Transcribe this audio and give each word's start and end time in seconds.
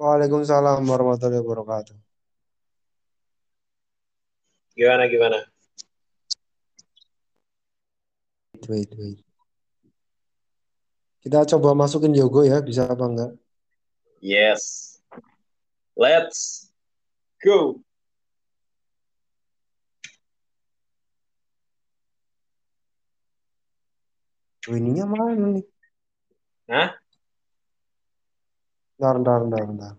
Waalaikumsalam 0.00 0.80
warahmatullahi 0.88 1.44
wabarakatuh. 1.44 1.92
Gimana 4.72 5.04
gimana? 5.12 5.44
Wait, 8.64 8.64
wait, 8.64 8.90
wait. 8.96 9.20
Kita 11.20 11.44
coba 11.52 11.76
masukin 11.76 12.16
Yogo 12.16 12.40
ya, 12.48 12.64
bisa 12.64 12.88
apa 12.88 13.04
enggak? 13.04 13.32
Yes. 14.24 14.96
Let's 15.92 16.72
go. 17.44 17.84
Ininya 24.64 25.04
mana 25.04 25.60
nih? 25.60 25.68
Hah? 26.72 26.99
Bentar, 29.00 29.16
bentar, 29.16 29.40
bentar, 29.40 29.64
bentar. 29.64 29.92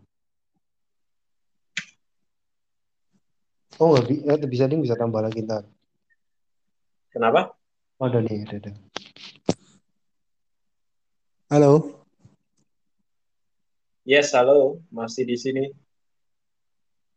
Oh, 3.81 3.97
nggak 3.97 4.05
bi- 4.05 4.21
eh, 4.29 4.37
bisa 4.45 4.69
nih, 4.69 4.77
bisa 4.77 4.93
tambah 4.93 5.25
lagi 5.25 5.41
ntar. 5.41 5.65
Kenapa? 7.09 7.49
Oh, 7.97 8.05
ada 8.05 8.21
nih, 8.21 8.45
ada, 8.45 8.61
ada. 8.61 8.71
Halo, 11.49 11.97
Yes, 14.05 14.37
halo. 14.37 14.85
Masih 14.93 15.25
di 15.25 15.33
sini. 15.33 15.65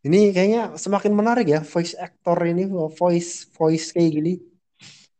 ini 0.01 0.33
kayaknya 0.33 0.73
semakin 0.81 1.13
menarik 1.13 1.45
ya, 1.45 1.61
voice 1.61 1.93
actor 1.93 2.37
ini, 2.49 2.65
voice 2.97 3.45
voice 3.53 3.93
kayak 3.93 4.09
gini 4.09 4.33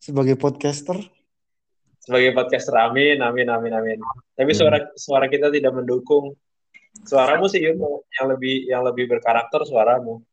sebagai 0.02 0.34
podcaster. 0.34 0.98
Sebagai 2.02 2.34
podcaster, 2.34 2.74
amin, 2.74 3.22
amin, 3.22 3.54
amin, 3.54 3.70
amin. 3.70 3.98
Tapi 4.34 4.50
Hmm. 4.50 4.57
suara 4.57 4.77
suara 4.98 5.26
kita 5.29 5.54
tidak 5.54 5.77
mendukung. 5.77 6.34
Suaramu 7.04 7.46
sih, 7.51 7.60
Yun, 7.60 7.76
yang 8.15 8.27
lebih 8.32 8.55
yang 8.71 8.82
lebih 8.88 9.05
berkarakter 9.12 9.68
suaramu. 9.68 10.24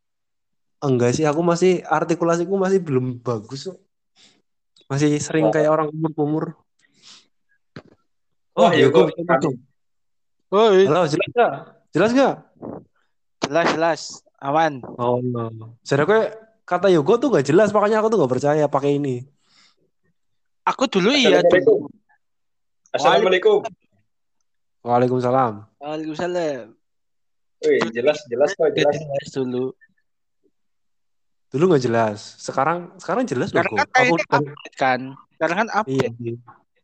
Enggak 0.83 1.15
sih, 1.19 1.27
aku 1.27 1.43
masih 1.43 1.83
artikulasiku 1.83 2.55
masih 2.55 2.79
belum 2.79 3.19
bagus. 3.19 3.67
kok. 3.71 3.79
Masih 4.87 5.19
sering 5.19 5.51
Wah. 5.51 5.53
kayak 5.55 5.71
orang 5.73 5.89
umur-umur. 5.91 6.55
Oh, 8.53 8.69
Wah, 8.69 8.73
Yogo 8.77 9.09
Yogo, 9.09 9.11
bisa 9.11 9.23
kami- 9.25 9.33
masuk. 9.41 9.55
Woi, 10.53 10.85
Halo, 10.85 11.03
jelas 11.09 11.29
nggak? 11.33 11.53
Jelas 11.97 12.11
nggak? 12.13 12.35
jelas 13.43 13.67
jelas, 13.75 14.01
aman. 14.39 14.85
Oh, 15.01 15.19
no. 15.25 15.77
Jadi 15.81 16.03
gue 16.05 16.21
kata 16.63 16.93
Yogo 16.93 17.17
tuh 17.17 17.33
nggak 17.33 17.47
jelas, 17.49 17.73
makanya 17.73 18.05
aku 18.05 18.13
tuh 18.13 18.19
nggak 18.21 18.33
percaya 18.39 18.65
pakai 18.69 19.01
ini. 19.01 19.25
Aku 20.63 20.87
dulu 20.87 21.11
iya 21.11 21.41
Assalamualaikum. 21.43 21.89
Assalamualaikum. 22.93 23.59
Waalaikumsalam. 24.83 25.55
Waalaikumsalam. 25.79 26.75
Wih, 27.63 27.79
jelas 27.95 28.19
jelas 28.27 28.51
kok 28.53 28.67
Udah 28.67 28.75
jelas. 28.75 28.95
jelas 29.07 29.29
dulu. 29.31 29.65
Dulu 31.49 31.65
nggak 31.69 31.85
jelas. 31.85 32.19
Sekarang 32.41 32.91
sekarang 32.99 33.23
jelas 33.23 33.53
Sekarang 33.53 33.71
Yogo. 33.71 33.79
kan 33.79 34.03
Aku 34.03 34.15
update 34.19 34.77
kan. 34.77 35.01
Sekarang 35.37 35.57
kan 35.57 35.69
iya 35.69 35.79
update. 35.79 36.15
sih. 36.19 36.35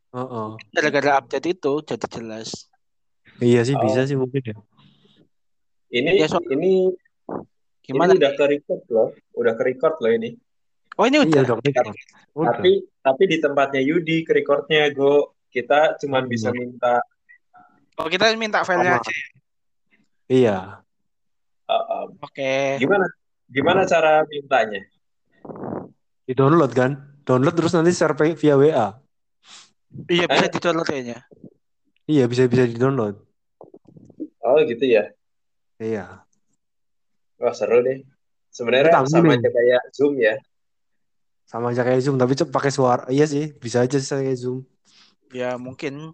Heeh. 0.09 0.49
Gara-gara 0.71 1.11
update 1.19 1.47
itu 1.51 1.73
jadi 1.83 2.07
jelas. 2.09 2.49
Iya 3.39 3.61
sih 3.63 3.75
Oh. 3.75 3.83
bisa 3.83 4.01
sih 4.05 4.15
mungkin 4.15 4.43
ya. 4.45 4.57
Ini 5.89 6.11
Ya, 6.17 6.29
so- 6.29 6.45
ini 6.47 6.93
Gimana? 7.81 8.12
ini 8.12 8.21
udah 8.21 8.33
ke 8.35 8.45
record 8.47 8.83
loh. 8.89 9.09
Udah 9.33 9.53
ke 9.57 9.62
record 9.65 9.95
loh 9.99 10.12
ini. 10.12 10.37
Oh 10.95 11.07
ini 11.07 11.17
Iya 11.19 11.25
udah. 11.27 11.43
udah 11.49 11.57
record. 11.59 11.95
Udah. 12.37 12.47
Tapi 12.55 12.71
tapi 13.01 13.23
di 13.25 13.37
tempatnya 13.39 13.81
Yudi 13.81 14.23
ke 14.23 14.33
recordnya 14.33 14.87
Go. 14.93 15.35
Kita 15.49 15.97
cuman 15.97 16.23
Hmm. 16.23 16.31
bisa 16.31 16.53
minta 16.53 17.01
Oh 17.99 18.07
kita 18.07 18.31
minta 18.35 18.63
filenya 18.63 18.99
aja. 18.99 19.13
Iya. 20.28 20.56
uh, 21.69 21.75
um, 22.06 22.09
Oke. 22.22 22.78
gimana 22.78 23.05
gimana 23.50 23.81
cara 23.84 24.22
mintanya? 24.28 24.81
Di 26.25 26.33
download 26.33 26.72
kan? 26.72 26.95
Download 27.25 27.53
terus 27.53 27.75
nanti 27.75 27.93
share 27.93 28.15
via 28.15 28.55
WA. 28.56 28.89
Iya 30.06 30.25
bisa 30.28 30.47
Eh? 30.47 30.53
di-download 30.53 30.87
kayaknya. 30.87 31.19
Iya 32.05 32.25
bisa 32.28 32.45
bisa 32.47 32.65
di 32.65 32.77
download. 32.77 33.17
Oh 34.45 34.61
gitu 34.65 34.84
ya. 34.84 35.11
Iya. 35.81 36.25
Wah 37.41 37.55
seru 37.56 37.81
deh. 37.83 38.05
Sebenarnya 38.53 38.95
sama 39.05 39.33
nih. 39.37 39.41
aja 39.45 39.51
kayak 39.53 39.83
Zoom 39.93 40.15
ya. 40.17 40.34
Sama 41.49 41.72
aja 41.72 41.83
kayak 41.84 42.01
Zoom 42.05 42.17
tapi 42.17 42.37
cep 42.37 42.49
pakai 42.49 42.72
suara. 42.72 43.05
Iya 43.09 43.25
sih 43.27 43.53
bisa 43.56 43.84
aja 43.84 43.97
sih 43.97 44.09
kayak 44.09 44.39
Zoom. 44.39 44.65
Ya 45.33 45.56
mungkin. 45.56 46.12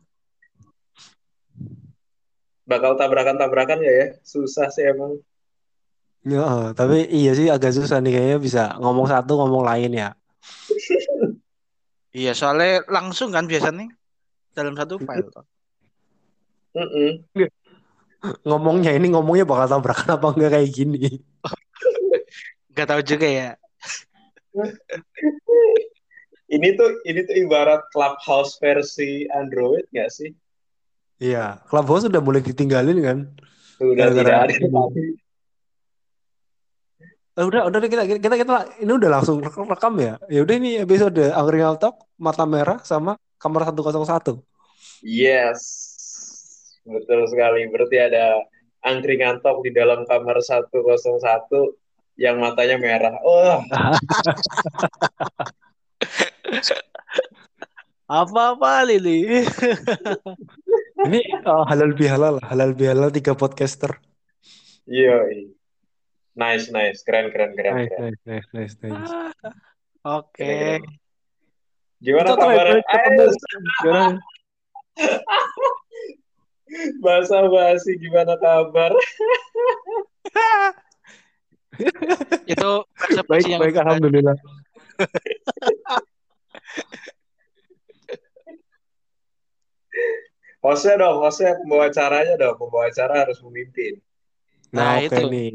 Bakal 2.65 2.97
tabrakan-tabrakan 2.97 3.85
ya 3.85 3.93
ya. 3.93 4.07
Susah 4.25 4.73
sih 4.73 4.85
emang. 4.89 5.21
Ya, 6.25 6.73
tapi 6.73 7.05
iya 7.13 7.37
sih 7.37 7.53
agak 7.53 7.77
susah 7.77 8.01
nih 8.01 8.17
kayaknya 8.17 8.39
bisa 8.41 8.63
ngomong 8.81 9.05
satu 9.05 9.37
ngomong 9.37 9.61
lain 9.61 9.93
ya. 9.93 10.17
Iya 12.17 12.33
soalnya 12.33 12.81
langsung 12.89 13.29
kan 13.29 13.45
biasanya 13.45 13.93
dalam 14.57 14.73
satu 14.73 14.97
file. 15.03 15.29
toh. 15.29 15.45
Mm-mm. 16.75 17.29
Ngomongnya 18.41 18.97
ini 18.97 19.13
ngomongnya 19.13 19.45
bakal 19.45 19.77
tabrakan 19.77 20.17
apa 20.17 20.27
enggak 20.33 20.51
kayak 20.57 20.71
gini. 20.73 21.21
Gak 22.73 22.89
tahu 22.89 23.05
juga 23.05 23.29
ya. 23.29 23.51
Ini 26.49 26.69
tuh 26.79 26.91
ini 27.05 27.21
tuh 27.27 27.37
ibarat 27.37 27.85
Clubhouse 27.93 28.57
versi 28.63 29.27
Android 29.29 29.85
nggak 29.91 30.09
sih? 30.09 30.31
Iya, 31.23 31.63
Clubhouse 31.71 32.11
udah 32.11 32.23
mulai 32.23 32.43
ditinggalin 32.43 32.99
kan. 33.01 33.19
Sudah 33.79 34.11
Gara-gara 34.11 34.51
tidak 34.51 34.71
ada. 34.71 35.03
Eh, 37.35 37.43
udah 37.43 37.67
udah 37.67 37.79
kita 37.91 38.07
kita 38.07 38.35
kita 38.39 38.53
ini 38.79 38.93
udah 38.95 39.11
langsung 39.11 39.43
rekam, 39.43 39.99
ya. 39.99 40.15
Ya 40.31 40.47
udah 40.47 40.55
ini 40.55 40.79
episode 40.79 41.19
Angkringan 41.35 41.83
Talk 41.83 42.07
Mata 42.15 42.47
Merah 42.47 42.79
sama 42.87 43.19
Kamar 43.43 43.67
101. 43.67 44.39
Yes, 45.05 45.61
betul 46.87 47.29
sekali. 47.29 47.69
Berarti 47.69 48.01
ada 48.01 48.41
angkringan 48.85 49.45
talk 49.45 49.61
di 49.61 49.73
dalam 49.73 50.09
kamar 50.09 50.41
101 50.41 50.81
yang 52.17 52.41
matanya 52.41 52.81
merah. 52.81 53.13
Oh, 53.21 53.61
Apa-apa 58.05 58.85
Lili. 58.85 59.25
Ini 61.05 61.21
eh, 61.21 61.65
halal 61.69 61.93
bihalal, 61.93 62.41
halal 62.41 62.73
bihalal 62.73 63.13
tiga 63.13 63.37
podcaster. 63.37 64.01
iya. 64.89 65.21
Nice, 66.35 66.67
nice. 66.75 67.07
Keren, 67.07 67.31
keren, 67.31 67.55
keren, 67.55 67.79
Nice, 67.79 67.95
keren. 67.95 68.11
nice, 68.27 68.27
nice, 68.27 68.51
nice, 68.51 68.75
nice. 68.83 69.15
Oke. 70.03 70.83
Gimana 72.03 72.35
Kita 72.35 72.43
ketemu 72.43 72.51
Ayo, 72.51 72.83
sekarang. 73.31 74.19
bahasa 77.01 77.47
basi 77.47 77.95
gimana 78.03 78.35
kabar? 78.37 78.93
Itu 82.51 82.83
Baik, 83.31 83.47
yang 83.47 83.63
baik, 83.63 83.79
alhamdulillah. 83.79 84.35
Hostnya 90.65 90.97
dong, 90.97 91.21
hostnya 91.21 91.61
pembawa 91.61 91.93
acaranya 91.93 92.35
dong. 92.41 92.57
Pembawa 92.57 92.89
acara 92.89 93.29
harus 93.29 93.37
memimpin. 93.45 94.01
Nah, 94.73 94.97
Nah, 94.97 95.05
itu. 95.05 95.29
nih. 95.29 95.53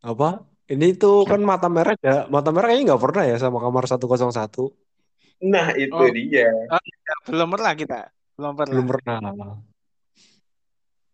Apa? 0.00 0.40
Ini 0.64 0.96
tuh 0.96 1.28
kan 1.28 1.44
mata 1.44 1.68
merah 1.68 1.92
ya. 2.00 2.24
Mata 2.32 2.48
merah 2.48 2.72
kayaknya 2.72 2.96
nggak 2.96 3.02
pernah 3.04 3.24
ya 3.28 3.36
sama 3.36 3.60
kamar 3.60 3.84
101. 3.84 4.72
Nah, 5.44 5.76
itu 5.76 5.92
Oh. 5.92 6.08
dia. 6.08 6.48
belum 7.28 7.48
pernah 7.52 7.72
kita. 7.76 8.00
Belum 8.40 8.56
pernah. 8.56 8.72
Belum 8.72 8.86
pernah. 8.88 9.20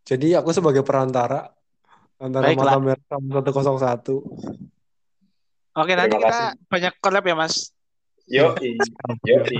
Jadi 0.06 0.38
aku 0.38 0.54
sebagai 0.54 0.86
perantara 0.86 1.50
antara 2.22 2.54
Baiklah. 2.54 2.78
mata 2.78 2.78
merah 2.78 3.04
sama 3.10 3.28
101. 3.42 4.22
Oke, 5.74 5.92
nanti 5.98 6.14
kita 6.18 6.30
kasih. 6.30 6.50
banyak 6.70 6.94
collab 7.02 7.24
ya, 7.26 7.34
Mas. 7.34 7.74
Yoi, 8.30 8.78
yoi. 9.26 9.58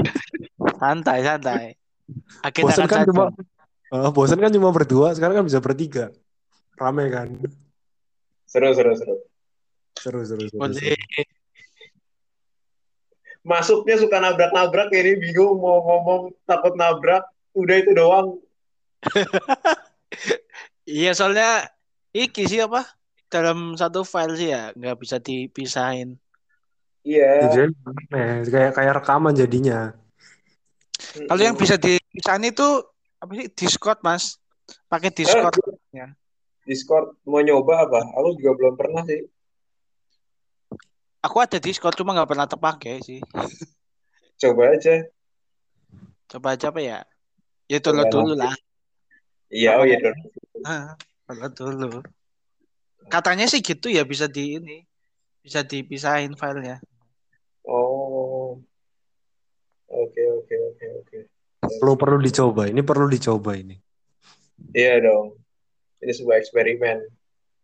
Santai, 0.79 1.27
santai. 1.27 1.80
Agenda 2.45 2.67
Bosan 2.71 2.87
kan 2.89 3.03
cuma 3.09 3.25
Eh, 3.91 4.11
bosan 4.15 4.39
kan 4.39 4.55
cuma 4.55 4.71
berdua, 4.71 5.11
sekarang 5.19 5.43
kan 5.43 5.47
bisa 5.51 5.59
bertiga. 5.59 6.15
Rame 6.79 7.11
kan? 7.11 7.27
Seru, 8.47 8.71
seru, 8.71 8.95
seru. 8.95 9.15
Seru, 9.99 10.21
seru, 10.23 10.47
seru. 10.47 10.63
Seru. 10.63 10.95
Masuknya 13.43 13.99
suka 13.99 14.23
nabrak-nabrak 14.23 14.95
ini 14.95 15.19
bingung 15.19 15.59
mau 15.59 15.83
ngomong 15.83 16.31
takut 16.47 16.79
nabrak. 16.79 17.27
Udah 17.51 17.77
itu 17.83 17.91
doang. 17.93 18.39
Iya, 20.91 21.15
soalnya 21.15 21.71
iki 22.11 22.51
sih 22.51 22.59
apa? 22.59 22.83
Dalam 23.31 23.79
satu 23.79 24.03
file 24.03 24.35
sih 24.35 24.51
ya, 24.51 24.75
nggak 24.75 24.99
bisa 24.99 25.23
dipisahin. 25.23 26.19
Iya. 27.07 27.47
Jadi 27.47 27.71
aneh, 27.87 28.43
kayak 28.51 28.73
kayak 28.75 28.95
rekaman 28.99 29.31
jadinya. 29.39 29.95
Kalau 31.01 31.43
yang 31.43 31.57
bisa 31.57 31.81
dipisahin 31.81 32.51
itu 32.51 32.67
apa 33.21 33.33
sih? 33.37 33.47
Discord, 33.53 34.01
Mas. 34.05 34.37
Pakai 34.87 35.11
Discord. 35.11 35.57
ya. 35.91 36.13
Discord 36.65 37.17
mau 37.27 37.41
nyoba 37.43 37.89
apa? 37.89 38.01
Aku 38.21 38.37
juga 38.39 38.53
belum 38.57 38.75
pernah 38.77 39.03
sih. 39.09 39.27
Aku 41.21 41.37
ada 41.37 41.61
Discord 41.61 41.97
cuma 42.01 42.17
nggak 42.17 42.31
pernah 42.33 42.49
terpakai 42.49 43.05
sih. 43.05 43.21
Coba 44.41 44.73
aja. 44.73 45.05
Coba 46.31 46.57
aja 46.57 46.73
apa 46.73 46.81
ya? 46.81 47.05
Ya 47.69 47.79
download 47.83 48.09
dulu 48.09 48.33
lah. 48.39 48.55
Iya, 49.53 49.83
oh 49.83 49.85
iya 49.85 49.99
dong. 50.01 50.17
Ah, 50.65 50.97
download 51.29 51.55
dulu. 51.59 52.01
Katanya 53.11 53.45
sih 53.51 53.61
gitu 53.61 53.93
ya 53.93 54.07
bisa 54.07 54.31
di 54.31 54.57
ini. 54.57 54.87
Bisa 55.45 55.61
dipisahin 55.65 56.37
filenya. 56.37 56.81
Oh. 57.69 58.61
Oke, 59.91 60.23
oke, 60.23 60.55
oke, 60.55 60.87
oke. 61.03 61.19
Perlu 61.79 61.95
perlu 61.95 62.19
dicoba. 62.19 62.67
Ini 62.67 62.83
perlu 62.83 63.07
dicoba 63.07 63.55
ini. 63.55 63.77
Iya 64.75 64.99
dong. 65.05 65.39
Ini 66.01 66.13
sebuah 66.17 66.41
eksperimen. 66.41 66.99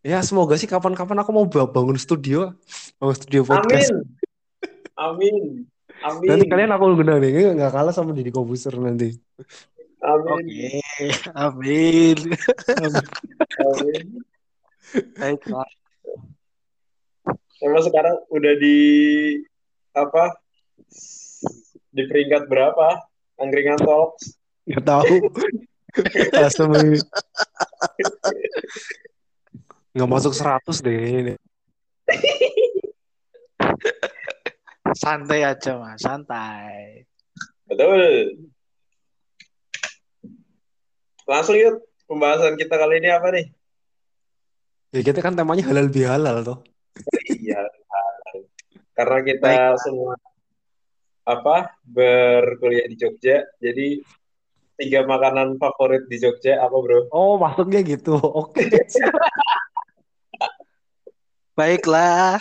Ya 0.07 0.23
semoga 0.23 0.55
sih 0.55 0.71
kapan-kapan 0.71 1.19
aku 1.25 1.31
mau 1.35 1.47
ba- 1.51 1.67
bangun 1.67 1.99
studio, 1.99 2.55
bangun 3.03 3.17
studio 3.19 3.43
podcast. 3.43 3.91
Amin. 3.91 4.07
Amin. 4.95 5.67
Amin. 6.05 6.29
Nanti 6.29 6.47
kalian 6.47 6.71
aku 6.71 6.95
undang 6.95 7.19
nih, 7.19 7.57
nggak 7.57 7.73
kalah 7.73 7.91
sama 7.91 8.13
Didi 8.15 8.31
Kobuser 8.31 8.77
nanti. 8.79 9.17
Amin. 10.05 10.31
Oke, 10.31 10.79
amin. 11.35 12.19
Amin. 13.65 14.05
Baiklah. 15.17 15.69
Emang 17.65 17.83
sekarang 17.83 18.17
udah 18.31 18.55
di 18.61 18.79
apa? 19.97 20.37
Di 21.91 22.03
peringkat 22.05 22.47
berapa? 22.47 23.01
Angkringan 23.37 23.81
Talks. 23.81 24.37
Nggak 24.67 24.85
tahu. 24.85 25.17
Ini. 25.97 27.01
Nggak 29.97 30.11
masuk 30.13 30.33
100 30.37 30.85
deh 30.85 31.01
ini. 31.09 31.35
Santai 34.93 35.41
aja 35.41 35.81
mas, 35.81 36.05
santai. 36.05 37.09
Betul. 37.65 38.37
Langsung 41.25 41.57
yuk 41.57 41.81
pembahasan 42.05 42.61
kita 42.61 42.77
kali 42.77 43.01
ini 43.01 43.09
apa 43.09 43.29
nih? 43.33 43.47
Ya 44.93 45.01
kita 45.01 45.25
kan 45.25 45.33
temanya 45.33 45.65
halal 45.65 45.89
bihalal 45.89 46.45
tuh. 46.45 46.59
Iya. 47.33 47.65
Karena 48.93 49.19
kita 49.25 49.49
Baik. 49.49 49.81
semua 49.81 50.13
apa 51.27 51.75
berkuliah 51.83 52.87
di 52.87 52.95
Jogja, 52.95 53.43
jadi 53.59 53.99
tiga 54.79 55.03
makanan 55.03 55.59
favorit 55.59 56.07
di 56.07 56.23
Jogja 56.23 56.63
apa 56.63 56.77
bro? 56.79 57.11
Oh 57.11 57.35
masuknya 57.35 57.83
gitu. 57.83 58.15
Oke. 58.47 58.63
Baiklah. 61.57 62.39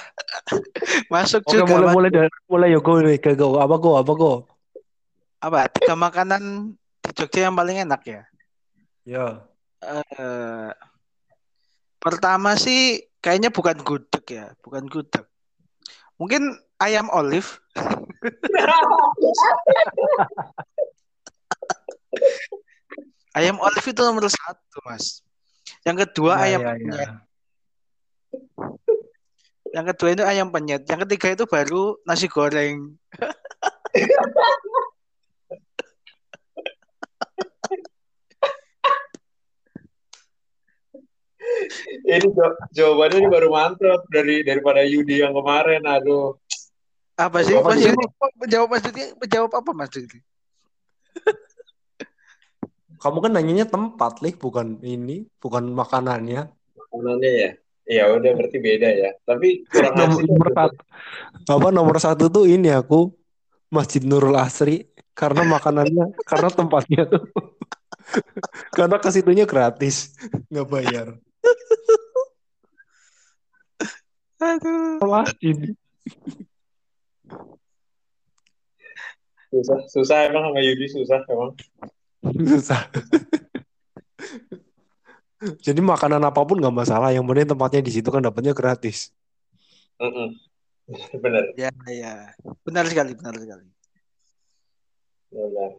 Masuk 1.07 1.41
Oke 1.47 1.55
juga. 1.57 1.71
mulai 1.71 1.87
mulai 1.95 2.09
dari 2.11 2.37
mulai 2.51 2.69
ya 2.75 2.79
go 2.83 2.93
nih 3.01 3.17
ke 3.17 3.33
go. 3.33 3.57
Apa 3.57 3.75
go 3.81 3.97
apa 3.97 4.11
go? 4.13 4.33
Apa? 5.41 5.71
Tiga 5.71 5.95
makanan 5.97 6.75
di 7.01 7.11
Jogja 7.15 7.49
yang 7.49 7.55
paling 7.55 7.87
enak 7.87 8.01
ya? 8.05 8.21
Ya. 9.07 9.27
Eh, 9.81 10.69
pertama 11.97 12.53
sih 12.59 13.07
kayaknya 13.23 13.49
bukan 13.49 13.81
gudeg 13.81 14.25
ya, 14.29 14.45
bukan 14.61 14.85
gudeg. 14.85 15.25
Mungkin 16.15 16.41
ayam 16.79 17.07
olive. 17.11 17.59
Ayam 23.35 23.59
olive 23.59 23.83
itu 23.91 23.99
nomor 23.99 24.23
satu, 24.31 24.79
Mas. 24.87 25.19
Yang 25.83 26.07
kedua 26.07 26.39
Ya, 26.39 26.43
ayam 26.47 26.61
ya, 26.63 26.71
penyet. 26.71 26.95
ya. 26.95 27.09
Yang 29.75 29.85
kedua 29.91 30.09
itu 30.15 30.23
ayam 30.23 30.47
penyet. 30.55 30.87
Yang 30.87 30.99
ketiga 31.03 31.27
itu 31.35 31.43
baru 31.43 31.99
nasi 32.07 32.31
goreng. 32.31 32.95
Ini 42.05 42.27
jaw- 42.31 42.57
jawabannya 42.73 43.17
ini 43.25 43.29
baru 43.29 43.49
mantap 43.49 44.01
dari 44.09 44.45
daripada 44.45 44.81
Yudi 44.85 45.21
yang 45.21 45.33
kemarin. 45.33 45.81
Aduh. 45.85 46.37
Apa 47.15 47.41
sih? 47.41 47.55
Apa 47.55 47.73
sih? 47.79 47.89
Mas 47.89 48.83
Yudi, 48.83 49.03
menjawab 49.17 49.51
apa 49.55 49.69
Mas 49.71 49.91
Yudi? 49.95 50.19
Kamu 52.95 53.21
kan 53.21 53.31
nanyanya 53.37 53.67
tempat, 53.69 54.23
Lih, 54.23 54.33
bukan 54.33 54.81
ini, 54.81 55.29
bukan 55.37 55.67
makanannya. 55.71 56.49
Makanannya 56.73 57.31
ya. 57.31 57.51
Ya 57.85 58.09
udah 58.09 58.31
berarti 58.33 58.57
beda 58.57 58.89
ya. 58.89 59.11
Tapi 59.21 59.61
kurang 59.69 59.93
Nomor, 59.93 60.17
asik. 60.17 60.25
nomor 60.25 60.49
satu, 60.57 60.77
apa 61.45 61.67
nomor 61.69 61.97
satu 62.01 62.25
tuh 62.33 62.49
ini 62.49 62.73
aku 62.73 63.13
Masjid 63.69 64.01
Nurul 64.01 64.33
Asri 64.33 64.89
karena 65.13 65.45
makanannya, 65.45 66.17
karena 66.25 66.49
tempatnya 66.49 67.05
tuh, 67.05 67.29
karena 68.77 68.97
ke 68.97 69.09
situnya 69.13 69.45
gratis, 69.45 70.17
nggak 70.49 70.67
bayar. 70.67 71.07
Aduh. 74.41 74.99
Masjid. 75.01 75.57
Susah, 79.49 79.79
susah 79.87 80.17
emang 80.27 80.51
sama 80.51 80.59
Yudi 80.59 80.85
susah 80.91 81.19
emang. 81.31 81.51
Susah. 82.43 82.81
Jadi 85.61 85.79
makanan 85.79 86.19
apa 86.25 86.41
pun 86.41 86.57
nggak 86.57 86.73
masalah, 86.73 87.13
yang 87.13 87.23
penting 87.29 87.53
tempatnya 87.53 87.81
di 87.85 87.91
situ 87.93 88.09
kan 88.09 88.23
dapatnya 88.23 88.51
gratis. 88.51 89.13
Mm-mm. 90.01 90.33
Bener, 91.23 91.53
Ya, 91.57 91.71
ya. 91.89 92.33
Benar 92.65 92.85
sekali, 92.89 93.13
benar 93.17 93.33
sekali. 93.37 93.65
bener. 95.33 95.71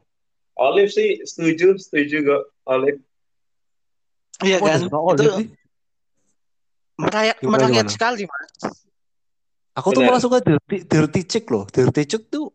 Olive 0.57 0.89
sih 0.91 1.21
setuju, 1.23 1.77
setuju 1.77 2.17
kok. 2.25 2.43
Olive. 2.65 3.05
Iya 4.45 4.57
Oh, 4.61 4.67
kan? 4.67 4.81
Itu 5.17 5.31
sih. 5.41 5.49
Gimana, 7.41 7.65
gimana? 7.69 7.89
sekali, 7.89 8.25
Mas. 8.25 8.85
Aku 9.77 9.93
tuh 9.93 10.01
Benar. 10.01 10.17
malah 10.17 10.23
suka 10.25 10.39
dirty, 10.41 10.89
dirty 10.89 11.23
chick 11.29 11.45
loh. 11.53 11.69
Dirty 11.69 12.09
chick 12.09 12.33
tuh 12.33 12.49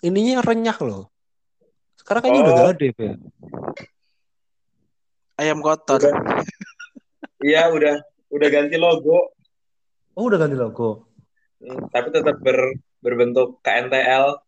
ininya 0.00 0.40
renyah 0.40 0.76
loh. 0.80 1.12
Sekarang 2.00 2.24
kayaknya 2.24 2.40
udah 2.40 2.52
Oh. 2.52 2.56
gak 2.56 2.70
ada 2.72 2.84
ya. 2.88 3.12
Ayam 5.36 5.60
kotor. 5.60 6.00
Iya, 7.44 7.68
udah 7.68 8.00
udah 8.32 8.48
ganti 8.48 8.80
logo, 8.80 9.36
Oh 10.16 10.24
udah 10.32 10.40
ganti 10.40 10.56
logo. 10.56 11.12
Hmm, 11.60 11.92
tapi 11.92 12.08
tetap 12.08 12.40
ber, 12.40 12.72
berbentuk 13.04 13.60
KNTL. 13.60 14.40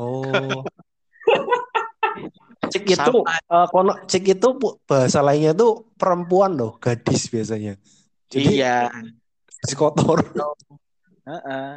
Oh. 0.00 0.64
Cik 2.70 2.84
itu 2.88 2.96
Sama. 3.00 3.34
eh, 3.34 3.66
kono 3.68 3.92
cik 4.08 4.24
itu 4.38 4.48
bahasa 4.88 5.20
lainnya 5.20 5.52
tuh 5.52 5.92
perempuan 5.98 6.54
loh, 6.56 6.76
gadis 6.80 7.28
biasanya. 7.28 7.76
Jadi 8.30 8.60
Iya. 8.60 8.90
si 9.64 9.74
kotor. 9.76 10.20
Heeh. 11.28 11.70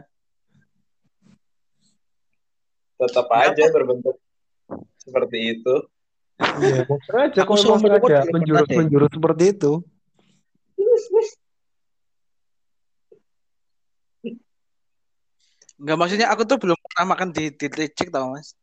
Tetap 2.98 3.28
aja 3.30 3.64
berbentuk 3.70 4.18
seperti 4.98 5.58
itu. 5.60 5.76
Iya, 6.38 6.86
sengaja 7.06 7.40
Aku 7.46 7.54
sengaja 7.58 7.78
belum 7.82 8.02
pernah 8.02 8.26
menjurus 8.34 8.68
menjurus 8.74 9.12
seperti 9.14 9.44
itu. 9.54 9.72
Enggak 15.78 15.98
maksudnya 16.02 16.28
aku 16.34 16.42
tuh 16.50 16.58
belum 16.58 16.78
pernah 16.78 17.06
makan 17.14 17.30
di 17.30 17.54
di 17.54 17.68
cek 17.70 18.10
tau 18.10 18.34
Mas. 18.34 18.58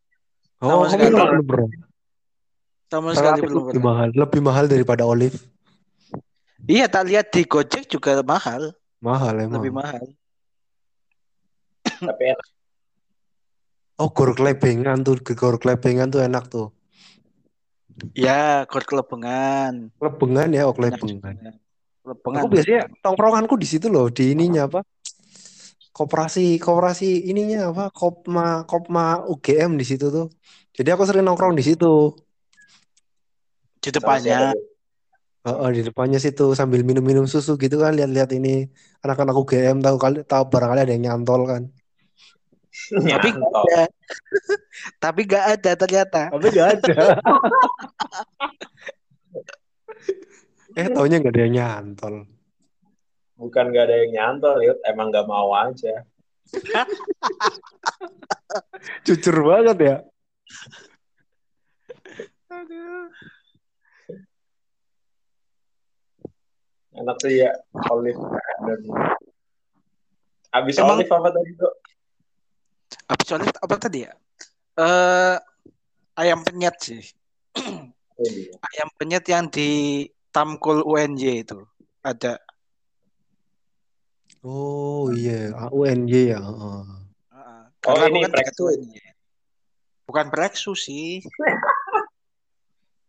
Oh, 0.59 0.83
kamu 0.83 1.15
belum 1.15 1.47
pernah. 1.47 1.94
Sama 2.95 3.11
sekali 3.11 3.43
Relatif 3.43 3.51
belum 3.51 3.65
lebih 3.67 3.75
pernah. 3.75 3.91
mahal, 3.91 4.09
lebih 4.15 4.41
mahal 4.41 4.65
daripada 4.71 5.03
olive. 5.03 5.35
Iya, 6.65 6.87
tak 6.87 7.11
lihat 7.11 7.35
di 7.35 7.43
Gojek 7.43 7.91
juga 7.91 8.23
mahal, 8.23 8.71
Mahal 9.03 9.35
emang. 9.43 9.59
lebih 9.59 9.75
mahal. 9.75 10.05
Tapi 11.85 12.23
enak. 12.31 12.49
Oh, 13.95 14.11
gor 14.11 14.31
klebengan 14.33 15.03
tuh, 15.03 15.19
gor 15.35 15.59
klebengan 15.59 16.07
tuh 16.09 16.23
enak 16.23 16.47
tuh. 16.47 16.71
Ya, 18.15 18.63
gor 18.67 18.83
kelebengan. 18.83 19.91
Klebengan 19.99 20.49
ya, 20.51 20.63
oh 20.67 20.75
klebengan. 20.75 21.03
juga. 21.05 21.31
Kelebengan. 22.01 22.39
Aku 22.43 22.49
biasanya 22.49 22.81
tongkronganku 23.03 23.55
di 23.59 23.67
situ 23.67 23.87
loh, 23.91 24.07
di 24.07 24.35
ininya 24.35 24.71
apa? 24.71 24.87
Koperasi, 25.91 26.59
koperasi 26.59 27.31
ininya 27.31 27.71
apa? 27.71 27.91
Kopma, 27.91 28.67
Kopma 28.67 29.23
UGM 29.27 29.79
di 29.79 29.87
situ 29.87 30.11
tuh. 30.11 30.27
Jadi 30.75 30.89
aku 30.91 31.07
sering 31.07 31.23
nongkrong 31.23 31.55
di 31.55 31.63
situ. 31.63 32.11
Di 33.85 33.91
depannya. 33.93 34.57
tuh? 34.57 34.61
Heeh, 35.45 35.69
di 35.77 35.83
depannya 35.85 36.17
situ 36.17 36.57
sambil 36.57 36.81
minum-minum 36.89 37.29
susu 37.29 37.61
gitu 37.61 37.77
kan, 37.77 37.93
lihat-lihat 37.93 38.33
ini 38.33 38.73
anak-anak 39.05 39.37
UGM 39.37 39.85
tahu 39.85 39.97
kali 40.01 40.19
tahu 40.25 40.49
barangkali 40.49 40.81
ada 40.89 40.93
yang 40.97 41.05
nyantol 41.13 41.45
kan. 41.45 41.63
Tapi 43.13 43.29
Nyantol. 43.37 43.65
ada. 43.69 43.83
Tapi 45.05 45.21
nggak 45.29 45.45
ada 45.61 45.71
ternyata. 45.77 46.21
Tapi 46.33 46.49
gak 46.49 46.69
ada. 46.81 46.97
Eh 50.75 50.91
taunya 50.91 51.23
nggak 51.23 51.39
ada 51.39 51.43
yang 51.47 51.55
nyantol. 51.55 52.27
Bukan 53.39 53.71
gak 53.71 53.87
ada 53.87 53.95
yang 53.95 54.11
nyantol, 54.15 54.59
Yud. 54.59 54.79
Emang 54.83 55.15
gak 55.15 55.27
mau 55.31 55.55
aja. 55.55 56.03
Jujur 59.07 59.37
banget 59.43 59.79
ya. 59.79 59.97
Aduh. 62.51 63.07
Enak 66.95 67.17
sih 67.23 67.43
ya, 67.43 67.51
olive. 67.91 68.19
Dan... 68.63 68.81
Abis 70.55 70.79
Emang- 70.79 70.99
olive 70.99 71.11
apa 71.11 71.29
tadi 71.35 71.51
tuh? 71.59 71.75
Habis 73.11 73.29
olive 73.35 73.59
apa 73.59 73.75
tadi 73.77 73.99
ya? 74.07 74.13
Eh 74.79 75.37
ayam 76.19 76.41
penyet 76.47 76.77
sih. 76.81 77.03
Oh, 78.15 78.23
iya. 78.31 78.55
Ayam 78.63 78.89
penyet 78.95 79.27
yang 79.27 79.51
di 79.51 80.07
Tamkul 80.31 80.87
UNJ 80.87 81.43
itu. 81.43 81.67
Ada. 81.99 82.39
Oh 84.47 85.11
iya, 85.11 85.51
UNJ 85.75 86.31
ya. 86.31 86.39
heeh. 86.39 86.83
Heeh. 87.35 87.63
Oh, 87.91 87.99
ini 88.07 88.23
kan 88.23 88.31
Preksu. 88.39 88.65
Bukan 90.07 90.27
Preksu 90.31 90.73
sih. 90.79 91.27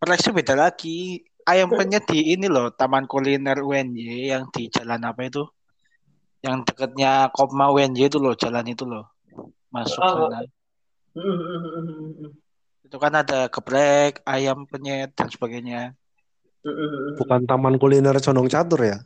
Preksu 0.01 0.33
beda 0.33 0.57
lagi. 0.57 1.21
Ayam 1.45 1.69
penyet 1.69 2.09
di 2.09 2.33
ini 2.33 2.49
loh, 2.49 2.73
Taman 2.73 3.05
Kuliner 3.05 3.61
UNJ 3.61 4.01
yang 4.33 4.49
di 4.49 4.65
jalan 4.73 4.97
apa 5.05 5.29
itu? 5.29 5.45
Yang 6.41 6.73
dekatnya 6.73 7.29
Kopma 7.29 7.69
UNJ 7.69 8.09
itu 8.09 8.17
loh, 8.17 8.33
jalan 8.33 8.65
itu 8.65 8.81
loh. 8.85 9.05
Masuk 9.69 10.01
Oh. 10.01 10.29
sana. 10.29 10.41
Itu 12.81 12.97
kan 12.97 13.13
ada 13.13 13.45
geprek, 13.49 14.25
ayam 14.25 14.65
penyet 14.65 15.13
dan 15.13 15.29
sebagainya. 15.29 15.93
Bukan 17.21 17.45
Taman 17.45 17.77
Kuliner 17.77 18.17
Condong 18.17 18.49
Catur 18.49 18.81
ya? 18.81 18.97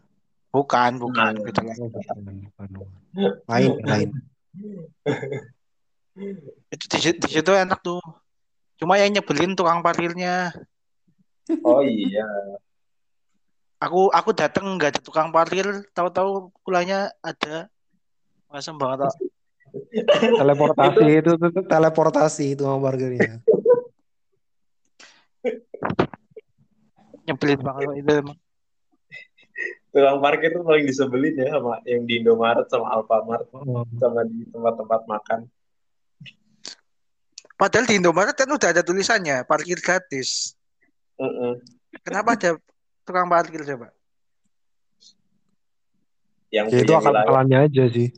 Bukan, 0.50 0.98
bukan, 0.98 1.44
beda 1.44 1.62
lagi. 1.62 1.84
Bukan. 1.86 2.70
Lain, 3.46 3.72
lain. 3.92 4.10
Itu 6.72 6.86
di 6.88 6.98
situ 7.28 7.52
enak 7.52 7.84
tuh. 7.84 8.00
Cuma 8.80 8.96
yang 8.96 9.12
nyebelin 9.12 9.60
tukang 9.60 9.84
parkirnya. 9.84 10.56
Oh 11.66 11.82
iya. 11.82 12.26
Aku 13.80 14.12
aku 14.12 14.30
datang 14.36 14.76
nggak 14.76 14.98
ada 14.98 15.02
tukang 15.02 15.32
parkir, 15.32 15.66
tahu-tahu 15.96 16.52
pulangnya 16.62 17.16
ada. 17.24 17.72
Masem 18.52 18.76
banget. 18.76 19.08
Tok. 19.08 19.16
Teleportasi 20.42 21.06
itu, 21.22 21.32
itu 21.38 21.62
teleportasi 21.70 22.46
itu 22.58 22.64
sama 22.66 22.90
parkirnya. 22.90 23.40
Nyebelin 27.30 27.62
banget 27.62 27.90
itu 28.02 28.12
emang. 28.26 28.38
Tukang 29.90 30.18
parkir 30.22 30.50
tuh 30.54 30.66
paling 30.66 30.86
disebelin 30.86 31.34
ya 31.38 31.58
sama 31.58 31.82
yang 31.86 32.06
di 32.06 32.22
Indomaret 32.22 32.66
sama 32.70 32.94
Alfamart 32.94 33.46
Oh, 33.54 33.86
sama 33.98 34.26
di 34.26 34.46
tempat-tempat 34.50 35.02
makan. 35.06 35.40
Padahal 37.58 37.86
di 37.90 37.96
Indomaret 37.98 38.36
kan 38.38 38.50
udah 38.50 38.70
ada 38.74 38.82
tulisannya 38.86 39.46
parkir 39.46 39.82
gratis. 39.82 40.59
Heeh. 41.20 41.54
Kenapa 42.00 42.40
ada 42.40 42.56
tukang 43.04 43.28
parkir 43.28 43.62
coba? 43.68 43.92
Yang 46.50 46.68
ya 46.72 46.78
itu 46.82 46.92
punya 46.96 46.98
akal 46.98 47.12
wilayah, 47.12 47.24
akalannya 47.28 47.58
aja 47.70 47.84
sih. 47.94 48.10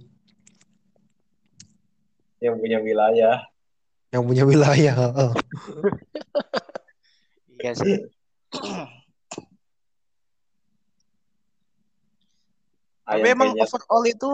yang 2.41 2.57
punya 2.57 2.77
wilayah. 2.81 3.37
Yang 4.09 4.23
punya 4.25 4.43
wilayah. 4.49 4.95
heeh. 4.97 5.31
Iya 7.61 7.71
sih. 7.77 7.95
Tapi 13.05 13.27
emang 13.27 13.53
overall 13.53 14.03
itu 14.09 14.31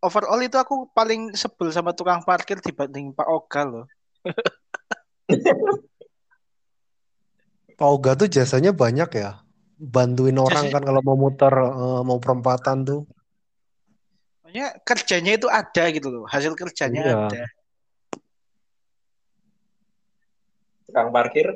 overall 0.00 0.40
itu 0.40 0.56
aku 0.56 0.88
paling 0.96 1.36
sebel 1.36 1.68
sama 1.68 1.92
tukang 1.92 2.24
parkir 2.24 2.56
dibanding 2.64 3.12
Pak 3.12 3.28
Oga 3.28 3.62
loh. 3.68 3.84
Pak 7.80 7.88
Oga 7.88 8.12
tuh 8.12 8.28
jasanya 8.28 8.76
banyak 8.76 9.08
ya. 9.16 9.40
Bantuin 9.80 10.36
orang 10.36 10.68
Jasanya- 10.68 10.76
kan 10.76 10.82
kalau 10.84 11.00
mau 11.00 11.16
muter, 11.16 11.48
eh, 11.48 12.00
mau 12.04 12.20
perempatan 12.20 12.84
tuh. 12.84 13.08
Maksudnya 14.44 14.76
kerjanya 14.84 15.32
itu 15.40 15.48
ada 15.48 15.84
gitu 15.88 16.12
loh, 16.12 16.28
hasil 16.28 16.52
kerjanya 16.52 17.00
Iya. 17.00 17.16
ada. 17.24 17.44
Tukang 20.84 21.08
parkir 21.08 21.48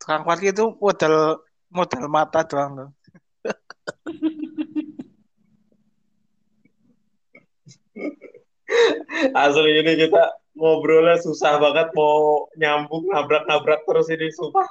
Tukang 0.00 0.24
parkir 0.24 0.50
itu 0.50 0.64
modal 0.80 1.44
modal 1.68 2.04
mata 2.08 2.40
doang 2.42 2.72
loh. 2.74 2.90
asli 9.36 9.70
ini 9.82 9.92
kita 9.98 10.22
ngobrolnya 10.60 11.16
susah 11.24 11.56
banget 11.56 11.88
mau 11.96 12.44
nyambung 12.60 13.08
nabrak-nabrak 13.08 13.80
terus 13.88 14.12
ini 14.12 14.28
sumpah. 14.28 14.68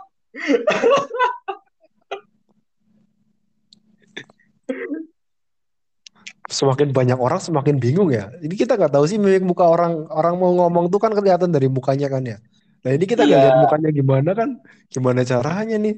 Semakin 6.50 6.90
banyak 6.90 7.18
orang 7.18 7.38
semakin 7.38 7.78
bingung 7.78 8.10
ya. 8.10 8.34
Ini 8.42 8.54
kita 8.58 8.74
nggak 8.74 8.94
tahu 8.94 9.06
sih 9.06 9.22
mimik 9.22 9.46
muka 9.46 9.70
orang 9.70 10.10
orang 10.10 10.34
mau 10.38 10.50
ngomong 10.50 10.90
tuh 10.90 10.98
kan 10.98 11.14
kelihatan 11.14 11.54
dari 11.54 11.70
mukanya 11.70 12.10
kan 12.10 12.26
ya. 12.26 12.38
Nah 12.82 12.92
ini 12.96 13.06
kita 13.06 13.22
nggak 13.22 13.38
Iya. 13.38 13.46
lihat 13.46 13.58
mukanya 13.62 13.90
gimana 13.94 14.32
kan? 14.34 14.50
Gimana 14.90 15.22
caranya 15.22 15.78
nih? 15.78 15.96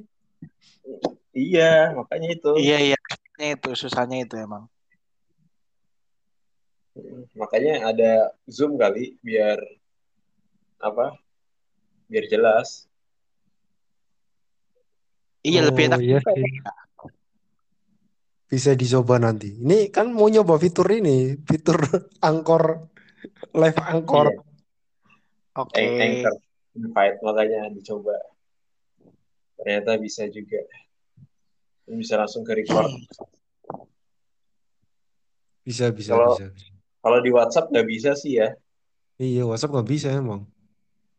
Iya, 1.31 1.95
makanya 1.95 2.27
itu. 2.35 2.51
Iya 2.59 2.77
iya, 2.91 2.97
itu 3.39 3.69
susahnya 3.79 4.27
itu 4.27 4.35
emang. 4.35 4.67
Makanya 7.39 7.87
ada 7.87 8.11
Zoom 8.51 8.75
kali 8.75 9.15
biar 9.23 9.55
apa? 10.81 11.15
Biar 12.05 12.25
jelas. 12.27 12.89
Iya 15.41 15.65
lebih 15.65 15.85
Oh, 15.85 15.89
enak 15.89 15.99
iya 16.01 16.17
sih. 16.19 16.37
ya. 16.37 16.73
Bisa 18.45 18.71
dicoba 18.75 19.15
nanti. 19.17 19.57
Ini 19.57 19.89
kan 19.89 20.11
mau 20.11 20.27
nyoba 20.27 20.59
fitur 20.59 20.85
ini, 20.91 21.39
fitur 21.39 21.79
angkor, 22.29 22.91
live 23.55 23.79
angkor. 23.79 24.27
Iya. 24.29 24.41
Oke. 25.57 25.81
Anchor 25.81 26.35
invite 26.71 27.17
makanya 27.21 27.67
dicoba. 27.69 28.15
Ternyata 29.57 29.97
bisa 29.97 30.27
juga. 30.27 30.61
Bisa 31.85 32.15
langsung 32.15 32.43
ke 32.43 32.55
record. 32.55 32.87
Bisa, 35.61 35.91
bisa, 35.91 36.15
Kalau- 36.15 36.35
bisa, 36.35 36.45
bisa. 36.49 36.69
Kalau 37.01 37.17
di 37.17 37.31
WhatsApp 37.33 37.69
nggak 37.69 37.87
bisa 37.87 38.11
sih 38.13 38.37
ya. 38.37 38.53
Iya, 39.17 39.41
WhatsApp 39.43 39.73
nggak 39.73 39.89
bisa 39.89 40.07
emang. 40.13 40.45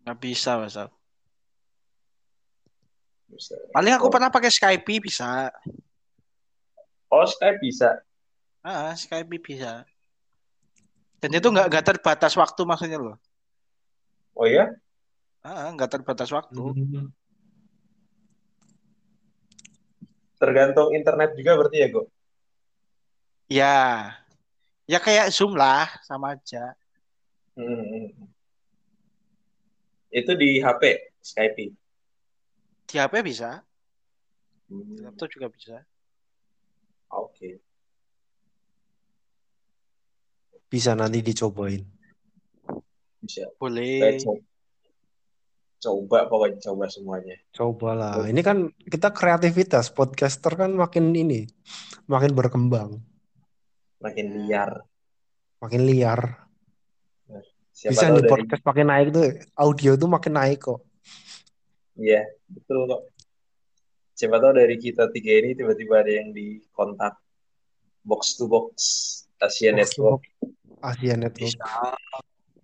Nggak 0.02 0.18
bisa 0.18 0.58
masa. 0.58 0.90
Bisa. 3.30 3.54
Paling 3.72 3.94
aku 3.96 4.06
Oh. 4.06 4.12
pernah 4.12 4.28
pakai 4.28 4.50
Skype 4.52 4.98
bisa. 5.00 5.48
Oh, 7.08 7.24
Skype 7.24 7.60
bisa. 7.62 8.02
Ah, 8.60 8.92
Skype 8.92 9.30
bisa. 9.38 9.86
Dan 11.22 11.38
itu 11.38 11.48
nggak 11.48 11.66
nggak 11.70 11.86
terbatas 11.86 12.34
waktu 12.34 12.60
maksudnya 12.66 12.98
loh. 12.98 13.16
Oh 14.34 14.48
ya? 14.48 14.68
Ah, 15.42 15.70
nggak 15.70 15.90
terbatas 16.00 16.28
waktu. 16.34 16.58
Hmm. 16.58 17.08
Tergantung 20.38 20.90
internet 20.90 21.38
juga 21.38 21.54
berarti 21.54 21.78
ya, 21.78 21.88
Go? 21.94 22.02
Ya, 23.46 23.76
ya 24.90 24.98
kayak 24.98 25.30
Zoom 25.30 25.54
lah, 25.54 25.86
sama 26.02 26.34
aja. 26.34 26.74
Hmm. 27.54 28.31
Itu 30.12 30.36
di 30.36 30.60
HP 30.60 30.82
Skype. 31.18 31.72
Di 32.84 32.96
HP 33.00 33.24
bisa, 33.24 33.64
di 34.68 34.76
Hmm. 34.76 35.00
laptop 35.02 35.28
juga 35.28 35.48
bisa. 35.48 35.76
Oke. 37.10 37.60
Bisa 40.68 40.96
nanti 40.96 41.20
dicobain. 41.20 41.84
Bisa. 43.20 43.44
Boleh. 43.56 44.16
Coba 45.82 46.30
pokoknya 46.30 46.62
coba 46.62 46.86
semuanya. 46.86 47.36
Cobalah. 47.50 48.22
Ini 48.24 48.38
kan 48.40 48.70
kita 48.78 49.10
kreativitas, 49.10 49.90
podcaster 49.90 50.54
kan 50.54 50.70
makin 50.72 51.10
ini, 51.10 51.42
makin 52.06 52.32
berkembang, 52.32 53.02
Makin 53.98 54.46
liar. 54.46 54.86
makin 55.58 55.82
liar. 55.82 56.41
Siapa 57.72 57.92
Bisa 57.96 58.06
nih 58.12 58.20
dari 58.20 58.28
podcast 58.28 58.62
makin 58.68 58.86
naik 58.92 59.08
tuh, 59.16 59.24
audio 59.56 59.90
tuh 59.96 60.08
makin 60.12 60.32
naik 60.36 60.60
kok. 60.60 60.80
Iya, 61.96 62.28
betul 62.52 62.84
kok. 62.84 63.02
Siapa 64.12 64.36
tahu 64.38 64.52
dari 64.54 64.76
kita 64.76 65.08
tiga 65.08 65.32
ini 65.40 65.56
tiba-tiba 65.56 66.04
ada 66.04 66.12
yang 66.12 66.36
di 66.36 66.60
kontak 66.76 67.16
box 68.04 68.36
to 68.36 68.44
box 68.44 68.76
Asia 69.40 69.72
Box 69.72 69.96
Network, 69.98 70.22
Asia 70.84 71.14
Network. 71.18 71.58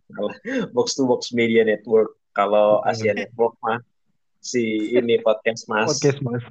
Box 0.76 0.96
to 0.96 1.04
box 1.04 1.36
Media 1.36 1.66
Network. 1.66 2.16
Kalau. 2.32 2.80
Asia 2.86 3.12
Network 3.12 3.58
mah 3.60 3.82
si 4.38 4.94
ini 4.94 5.18
podcast 5.20 5.66
Mas. 5.66 5.88
Podcast 5.98 6.20
Mas. 6.22 6.44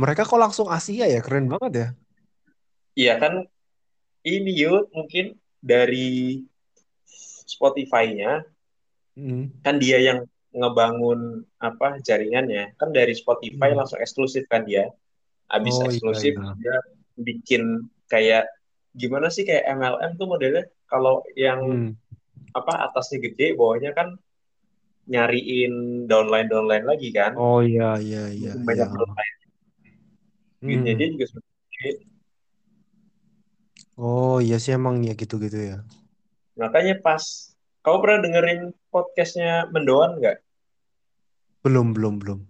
Mereka 0.00 0.24
kok 0.24 0.40
langsung 0.40 0.70
Asia 0.70 1.04
ya, 1.04 1.20
keren 1.20 1.50
banget 1.50 1.72
ya. 1.74 1.88
Iya 2.96 3.14
kan 3.20 3.34
ini 4.24 4.52
yuk 4.54 4.88
mungkin 4.92 5.36
dari 5.60 6.40
Spotify-nya 7.46 8.44
Hmm. 9.18 9.50
kan 9.60 9.76
dia 9.76 9.98
yang 10.00 10.24
ngebangun 10.50 11.44
apa 11.58 11.98
jaringannya 12.00 12.72
kan 12.78 12.90
dari 12.90 13.12
Spotify 13.12 13.74
Hmm. 13.74 13.84
langsung 13.84 14.00
eksklusif 14.00 14.46
kan 14.46 14.64
dia 14.64 14.88
habis 15.46 15.74
Oh, 15.76 15.84
iya, 15.84 15.86
eksklusif 15.92 16.34
iya. 16.38 16.54
dia 16.56 16.76
bikin 17.20 17.62
kayak 18.06 18.46
gimana 18.94 19.28
sih 19.28 19.42
kayak 19.44 19.66
MLM 19.66 20.14
tuh 20.16 20.26
modelnya 20.26 20.64
kalau 20.86 21.22
yang 21.34 21.60
Hmm. 21.60 21.92
apa 22.54 22.86
atasnya 22.86 23.22
gede 23.30 23.54
bawahnya 23.54 23.92
kan 23.92 24.14
nyariin 25.06 26.06
downline 26.06 26.46
downline 26.46 26.86
lagi 26.86 27.10
kan 27.10 27.34
Oh 27.34 27.60
iya 27.60 27.98
iya 27.98 28.30
iya 28.30 28.52
banyak 28.56 28.88
iya. 28.88 28.94
downline 28.94 29.36
Hmm. 30.60 30.84
dia 30.86 31.08
juga 31.08 31.26
Oh 34.00 34.40
iya 34.40 34.56
sih 34.56 34.72
emang 34.72 35.04
ya 35.04 35.12
gitu-gitu 35.12 35.60
ya. 35.60 35.78
makanya 36.56 36.96
pas 36.98 37.20
kamu 37.80 37.96
pernah 38.00 38.18
dengerin 38.20 38.60
podcastnya 38.88 39.68
Mendoan 39.68 40.16
nggak 40.16 40.40
Belum 41.60 41.92
belum 41.92 42.16
belum. 42.16 42.40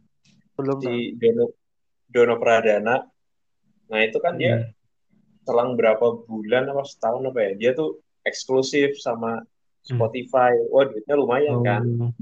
Belum 0.55 0.79
si 0.79 1.15
Dono 1.15 1.51
Dono 2.07 2.35
Pradana 2.39 3.03
nah 3.87 3.99
itu 3.99 4.19
kan 4.19 4.39
dia 4.39 4.55
Hmm. 4.57 4.71
selang 5.43 5.75
berapa 5.75 5.99
bulan 6.25 6.71
apa 6.71 6.83
setahun 6.85 7.27
apa 7.27 7.41
ya 7.41 7.53
dia 7.57 7.71
tuh 7.73 7.99
eksklusif 8.23 8.95
sama 8.97 9.43
Hmm. 9.81 9.97
Spotify 9.97 10.55
wah 10.69 10.85
duitnya 10.85 11.15
lumayan 11.15 11.59
kan 11.61 11.83
Oh. 11.83 12.13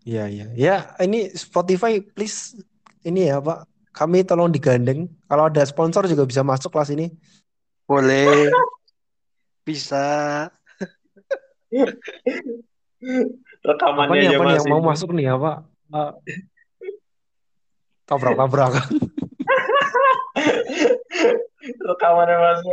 Iya 0.00 0.24
iya. 0.26 0.46
Ya 0.54 0.74
ini 0.98 1.28
Spotify 1.30 2.00
please 2.00 2.56
ini 3.02 3.26
ya 3.26 3.36
Pak. 3.38 3.66
Kami 3.90 4.22
tolong 4.22 4.48
digandeng. 4.48 5.10
Kalau 5.26 5.44
ada 5.44 5.60
sponsor 5.62 6.06
juga 6.06 6.24
bisa 6.24 6.40
masuk 6.40 6.70
kelas 6.70 6.88
ini. 6.90 7.12
Boleh. 7.90 8.46
Bisa. 9.66 10.06
Apa 13.60 13.66
rekamannya 13.66 14.20
nih 14.20 14.28
aja 14.28 14.36
apa 14.36 14.44
nih 14.44 14.54
yang 14.56 14.64
masih 14.64 14.72
mau 14.72 14.82
masuk 14.82 15.10
nih 15.16 15.26
apa? 15.32 15.52
Eh, 15.92 16.12
tabrak-tabrakan. 18.08 18.88
rekamannya 21.80 22.36
masih 22.40 22.72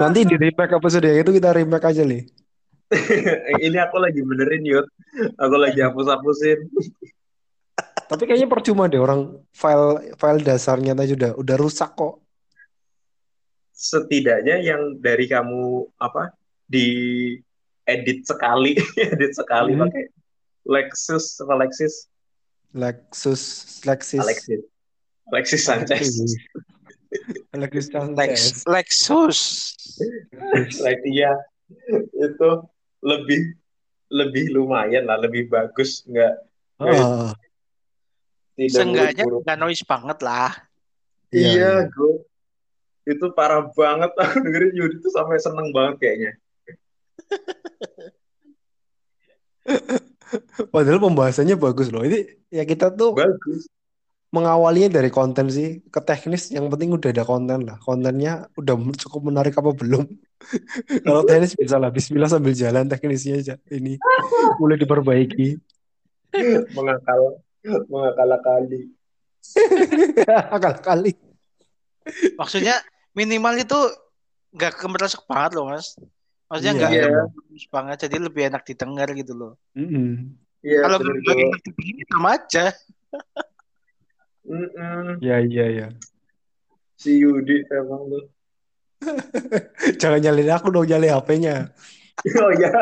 Nanti 0.00 0.20
di 0.26 0.36
remake 0.38 0.74
episode 0.76 1.06
yang 1.06 1.18
itu 1.22 1.30
kita 1.34 1.50
remake 1.56 1.86
aja 1.86 2.02
nih. 2.06 2.39
ini 3.66 3.78
aku 3.78 3.96
lagi 3.98 4.20
benerin 4.20 4.66
yud 4.66 4.86
aku 5.38 5.56
lagi 5.56 5.80
hapus-hapusin 5.80 6.58
Tapi 8.10 8.26
kayaknya 8.26 8.50
percuma 8.50 8.90
deh 8.90 8.98
orang 8.98 9.38
file 9.54 10.14
file 10.18 10.42
dasarnya 10.42 10.98
tadi 10.98 11.14
udah 11.14 11.38
udah 11.38 11.56
rusak 11.56 11.94
kok. 11.94 12.18
setidaknya 13.70 14.60
yang 14.60 14.98
dari 14.98 15.24
kamu 15.24 15.88
apa 15.96 16.34
di 16.66 16.86
edit 17.86 18.26
sekali 18.26 18.76
edit 19.14 19.32
sekali 19.32 19.72
Hmm. 19.72 19.86
pakai 19.86 20.04
Lexus 20.66 21.40
apa 21.40 21.54
Lexus 21.56 21.94
Lexus 22.76 23.42
Lexus 23.82 24.20
Alexis 24.20 24.60
Alexis 25.32 25.62
Sanchez 25.64 26.08
Lexus 27.56 27.86
Sanchez. 27.90 28.14
Lex, 28.14 28.62
Lexus. 28.66 29.38
Lexia 30.78 31.32
itu 32.14 32.50
lebih 33.00 33.56
lebih 34.10 34.44
lumayan 34.52 35.06
lah 35.06 35.16
lebih 35.16 35.48
bagus 35.48 36.02
nggak 36.04 36.34
tidak 38.60 38.76
Seenggaknya 38.76 39.24
nggak 39.24 39.56
noise 39.56 39.84
banget 39.88 40.18
lah. 40.20 40.52
iya, 41.32 41.48
iya 41.48 41.72
gue 41.88 42.28
itu 43.08 43.26
parah 43.32 43.64
banget. 43.72 44.12
Aku 44.20 44.44
dengerin 44.44 44.76
Yudi 44.76 45.00
itu 45.00 45.08
sampai 45.08 45.40
seneng 45.40 45.72
banget 45.72 45.96
kayaknya. 45.96 46.32
Padahal 50.68 51.00
pembahasannya 51.00 51.56
bagus 51.56 51.88
loh. 51.88 52.04
Ini 52.04 52.52
ya 52.52 52.68
kita 52.68 52.92
tuh 52.92 53.16
bagus 53.16 53.64
mengawalinya 54.30 55.02
dari 55.02 55.10
konten 55.10 55.50
sih 55.50 55.82
ke 55.90 56.00
teknis. 56.02 56.54
Yang 56.54 56.70
penting 56.70 56.90
udah 56.94 57.10
ada 57.10 57.24
konten 57.26 57.66
lah. 57.66 57.76
Kontennya 57.82 58.46
udah 58.54 58.74
cukup 58.94 59.30
menarik 59.30 59.54
apa 59.58 59.74
belum? 59.74 60.06
Kalau 61.06 61.22
teknis 61.26 61.58
bisa 61.58 61.76
lah. 61.76 61.90
Bismillah 61.90 62.30
sambil 62.30 62.54
jalan 62.54 62.86
teknisnya 62.86 63.34
aja. 63.42 63.54
Ini 63.68 63.98
mulai 64.62 64.78
diperbaiki. 64.78 65.58
mengakal 66.78 67.42
mengakal 67.90 68.30
kali 68.38 68.86
Akal 70.54 70.78
kali. 70.78 71.12
Maksudnya 72.38 72.78
minimal 73.18 73.58
itu 73.58 73.78
nggak 74.54 74.78
kemeresek 74.78 75.26
banget 75.26 75.58
loh 75.58 75.74
mas. 75.74 75.98
Maksudnya 76.46 76.72
nggak 76.78 76.90
Iya. 76.94 77.02
kemeresek 77.26 77.70
banget, 77.74 77.96
jadi 78.06 78.16
lebih 78.22 78.42
enak 78.46 78.62
didengar 78.62 79.10
gitu 79.10 79.34
loh. 79.34 79.52
Iya 80.62 80.86
Kalau 80.86 80.96
nggak 81.02 81.18
gue 81.18 81.34
enak 81.34 81.60
didengar 81.66 82.06
sama 82.14 82.28
aja. 82.38 82.64
Mm-mm. 84.50 85.22
Ya 85.22 85.38
iya 85.38 85.66
ya. 85.70 85.88
si 86.98 87.16
Yudi 87.22 87.62
emang 87.70 88.10
lu 88.10 88.20
Jangan 90.00 90.20
nyalin 90.20 90.50
aku 90.52 90.68
dong 90.68 90.84
nyalin 90.84 91.16
HP-nya. 91.16 91.70
oh 92.42 92.50
ya 92.52 92.68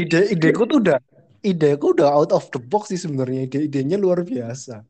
Ide 0.00 0.32
ideku 0.32 0.64
tuh 0.64 0.78
udah 0.80 0.96
ideku 1.42 1.92
udah 1.96 2.08
out 2.12 2.30
of 2.32 2.48
the 2.54 2.60
box 2.62 2.88
sih 2.94 3.00
sebenarnya. 3.00 3.44
Ide 3.50 3.58
idenya 3.68 3.96
luar 4.00 4.22
biasa. 4.22 4.84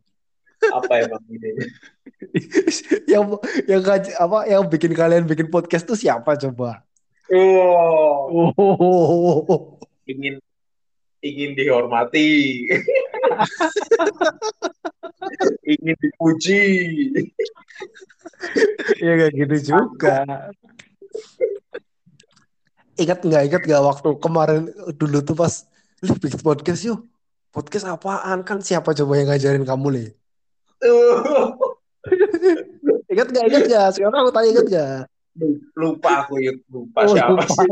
apa 0.59 1.07
emang 1.07 1.23
idenya 1.31 1.71
yang 3.07 3.39
yang 3.71 3.79
apa 4.19 4.39
yang 4.51 4.67
bikin 4.67 4.91
kalian 4.91 5.23
bikin 5.23 5.47
podcast 5.55 5.87
tuh 5.87 5.95
siapa 5.95 6.35
coba? 6.35 6.83
oh 7.31 8.27
Oh. 8.43 9.79
ingin 10.03 10.43
ingin 11.21 11.53
dihormati 11.55 12.65
ingin 15.73 15.97
dipuji 15.99 16.63
Ya 18.99 19.13
kayak 19.19 19.35
gitu 19.35 19.57
juga. 19.75 20.23
Ingat 22.95 23.19
nggak 23.23 23.43
ingat 23.51 23.63
nggak 23.67 23.83
waktu 23.83 24.09
kemarin 24.19 24.63
dulu 24.95 25.19
tuh 25.23 25.35
pas 25.35 25.67
Lih 25.99 26.15
bikin 26.15 26.39
podcast 26.39 26.87
yuk. 26.87 27.03
Podcast 27.51 27.91
apaan 27.91 28.47
kan 28.47 28.63
siapa 28.63 28.95
coba 28.95 29.19
yang 29.19 29.27
ngajarin 29.31 29.67
kamu 29.67 29.87
Lih? 29.91 30.09
Ingat 33.11 33.27
nggak 33.35 33.45
ingat 33.51 33.63
nggak? 33.67 33.89
Sekarang 33.99 34.19
aku 34.23 34.31
tanya 34.31 34.49
ingat 34.55 34.67
nggak? 34.71 35.03
lupa 35.75 36.27
aku 36.27 36.35
Yud. 36.43 36.59
lupa 36.67 36.99
Oh, 37.07 37.15
siapa 37.15 37.31
lupa. 37.39 37.47
sih 37.55 37.67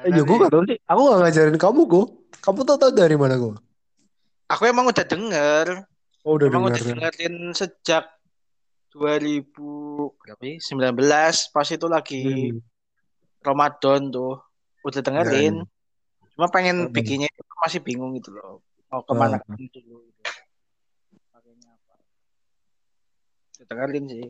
Eh, 0.00 0.10
ya 0.10 0.22
gue 0.22 0.36
gak 0.38 0.48
tau 0.48 0.62
sih. 0.64 0.78
Aku 0.82 1.00
gak 1.04 1.18
ngajarin 1.20 1.56
kamu 1.56 1.80
gue. 1.84 2.04
Kamu 2.40 2.60
tau 2.64 2.76
tau 2.76 2.90
dari 2.90 3.14
mana 3.14 3.36
gue? 3.36 3.54
Aku 4.48 4.62
emang 4.64 4.86
udah 4.86 5.04
denger, 5.04 5.66
Oh 6.20 6.34
udah 6.34 6.46
emang 6.46 6.66
dengar. 6.66 6.74
udah 6.74 6.84
dengerin 6.88 7.34
sejak 7.52 8.04
2000 8.90 9.46
berapa 10.16 10.42
ya? 10.42 10.56
19 10.58 10.98
pas 11.48 11.68
itu 11.68 11.86
lagi 11.86 12.22
Hmm. 12.50 12.58
Ramadan 13.40 14.10
tuh 14.10 14.42
udah 14.82 15.00
dengerin. 15.00 15.62
Cuma 16.32 16.46
pengen 16.48 16.88
Hmm. 16.88 16.92
bikinnya 16.92 17.28
itu 17.28 17.42
masih 17.56 17.80
bingung 17.80 18.12
gitu 18.14 18.32
loh. 18.32 18.58
Mau 18.88 19.00
ke 19.00 19.12
mana 19.12 19.38
Ah. 19.38 19.54
gitu. 19.54 20.10
Pakainya 21.30 21.70
apa. 21.70 21.94
Udah 23.54 23.66
dengerin 23.68 24.04
sih. 24.08 24.24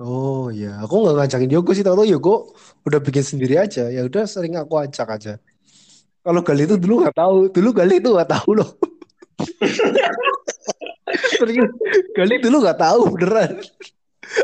Oh 0.00 0.48
iya, 0.48 0.80
aku 0.80 1.04
nggak 1.04 1.16
ngajakin 1.20 1.50
Yogo 1.52 1.70
sih, 1.76 1.84
tau-tau 1.84 2.08
Yogo 2.08 2.56
udah 2.88 2.98
bikin 2.98 3.20
sendiri 3.20 3.60
aja. 3.60 3.84
Ya 3.92 4.00
udah 4.00 4.24
sering 4.24 4.56
aku 4.56 4.80
ajak 4.80 5.04
aja. 5.12 5.36
Kalau 6.20 6.40
Gali 6.40 6.64
itu 6.64 6.80
dulu 6.80 7.04
nggak 7.04 7.16
tahu, 7.16 7.52
dulu 7.52 7.68
Gali 7.76 8.00
itu 8.00 8.08
nggak 8.08 8.30
tahu 8.32 8.50
loh. 8.56 8.68
Serius, 11.36 11.68
Gali 12.16 12.40
dulu 12.40 12.64
nggak 12.64 12.80
tahu 12.80 13.00
beneran. 13.12 13.60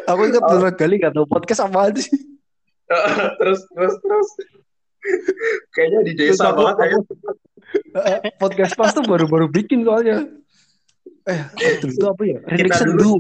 Aku 0.04 0.20
ingat 0.28 0.42
Oh. 0.44 0.48
beneran 0.52 0.74
Gali 0.76 0.94
nggak 1.00 1.14
tahu 1.16 1.24
podcast 1.24 1.64
apaan 1.64 1.96
sih. 1.96 2.12
terus 3.42 3.64
terus 3.66 3.94
terus 3.98 4.28
kayaknya 5.74 6.00
di 6.06 6.12
desa 6.14 6.52
aku- 6.52 6.62
banget 6.68 6.76
ya 6.78 6.98
Eh, 7.96 8.18
podcast 8.38 8.76
pas 8.76 8.92
tuh 8.92 9.02
baru-baru 9.02 9.48
bikin 9.48 9.82
soalnya. 9.82 10.22
Eh, 11.26 11.40
dulu 11.80 11.90
itu 11.90 12.06
apa 12.06 12.22
ya? 12.22 12.38
Kita 12.44 12.74
Sendu. 12.78 13.16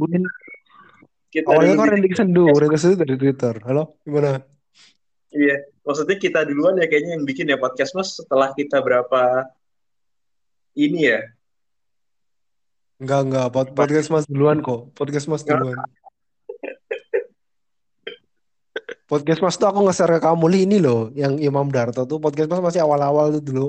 Kita 1.36 1.52
Awalnya 1.52 1.76
kan 1.76 1.88
Rendik 1.92 2.14
Sendu, 2.16 2.48
Rendik 2.48 2.80
Sendu 2.80 2.96
dari 3.04 3.14
Twitter. 3.14 3.54
Halo, 3.68 4.00
gimana? 4.00 4.40
iya 5.36 5.58
maksudnya 5.84 6.16
kita 6.16 6.48
duluan 6.48 6.80
ya 6.80 6.88
kayaknya 6.88 7.20
yang 7.20 7.28
bikin 7.28 7.44
ya 7.44 7.60
podcast 7.60 7.92
mas 7.92 8.16
setelah 8.16 8.56
kita 8.56 8.80
berapa 8.80 9.44
ini 10.72 11.12
ya 11.12 11.20
Enggak, 12.96 13.20
enggak. 13.28 13.46
Pod- 13.52 13.74
Podcast 13.76 14.08
Mas 14.08 14.24
duluan 14.24 14.64
kok. 14.64 14.88
Podcast 14.96 15.28
Mas 15.28 15.44
duluan. 15.44 15.76
Podcast 19.04 19.44
Mas 19.44 19.60
tuh 19.60 19.68
aku 19.68 19.84
nge-share 19.84 20.16
ke 20.16 20.24
kamu 20.24 20.44
Li, 20.48 20.60
ini 20.64 20.80
loh, 20.80 21.12
yang 21.12 21.36
Imam 21.36 21.68
Darto 21.68 22.08
tuh 22.08 22.16
podcast 22.16 22.48
Mas 22.48 22.64
masih 22.64 22.80
awal-awal 22.80 23.36
tuh 23.36 23.44
dulu. 23.44 23.68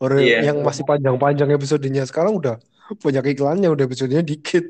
Orang 0.00 0.24
Iya. 0.24 0.48
yang 0.48 0.64
masih 0.64 0.88
panjang-panjang 0.88 1.52
episodenya 1.52 2.08
sekarang 2.08 2.40
udah 2.40 2.56
banyak 3.04 3.36
iklannya, 3.36 3.68
udah 3.68 3.84
episodenya 3.84 4.24
dikit. 4.24 4.64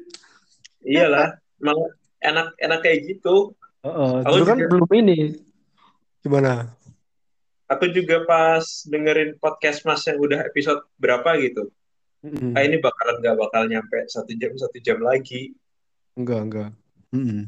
Iyalah, 0.82 1.38
malah 1.62 1.94
enak-enak 2.18 2.80
kayak 2.82 2.98
gitu. 3.06 3.54
Heeh, 3.82 4.12
Aku 4.26 4.34
dulu 4.34 4.44
kan 4.44 4.56
juga- 4.58 4.70
belum 4.74 4.90
ini. 4.96 5.18
Gimana? 6.20 6.52
Aku 7.68 7.84
juga 7.92 8.24
pas 8.24 8.64
dengerin 8.88 9.36
podcast 9.36 9.84
Mas 9.84 10.00
yang 10.08 10.16
udah 10.18 10.40
episode 10.42 10.80
berapa 10.96 11.36
gitu. 11.38 11.68
Mm-mm. 12.24 12.56
Ah 12.56 12.64
ini 12.64 12.82
bakalan 12.82 13.22
nggak 13.22 13.36
bakal 13.38 13.62
nyampe 13.68 14.08
satu 14.08 14.32
jam 14.34 14.50
satu 14.56 14.80
jam 14.82 14.98
lagi. 14.98 15.52
Enggak, 16.18 16.40
enggak. 16.48 16.70
Mm-mm. 17.14 17.46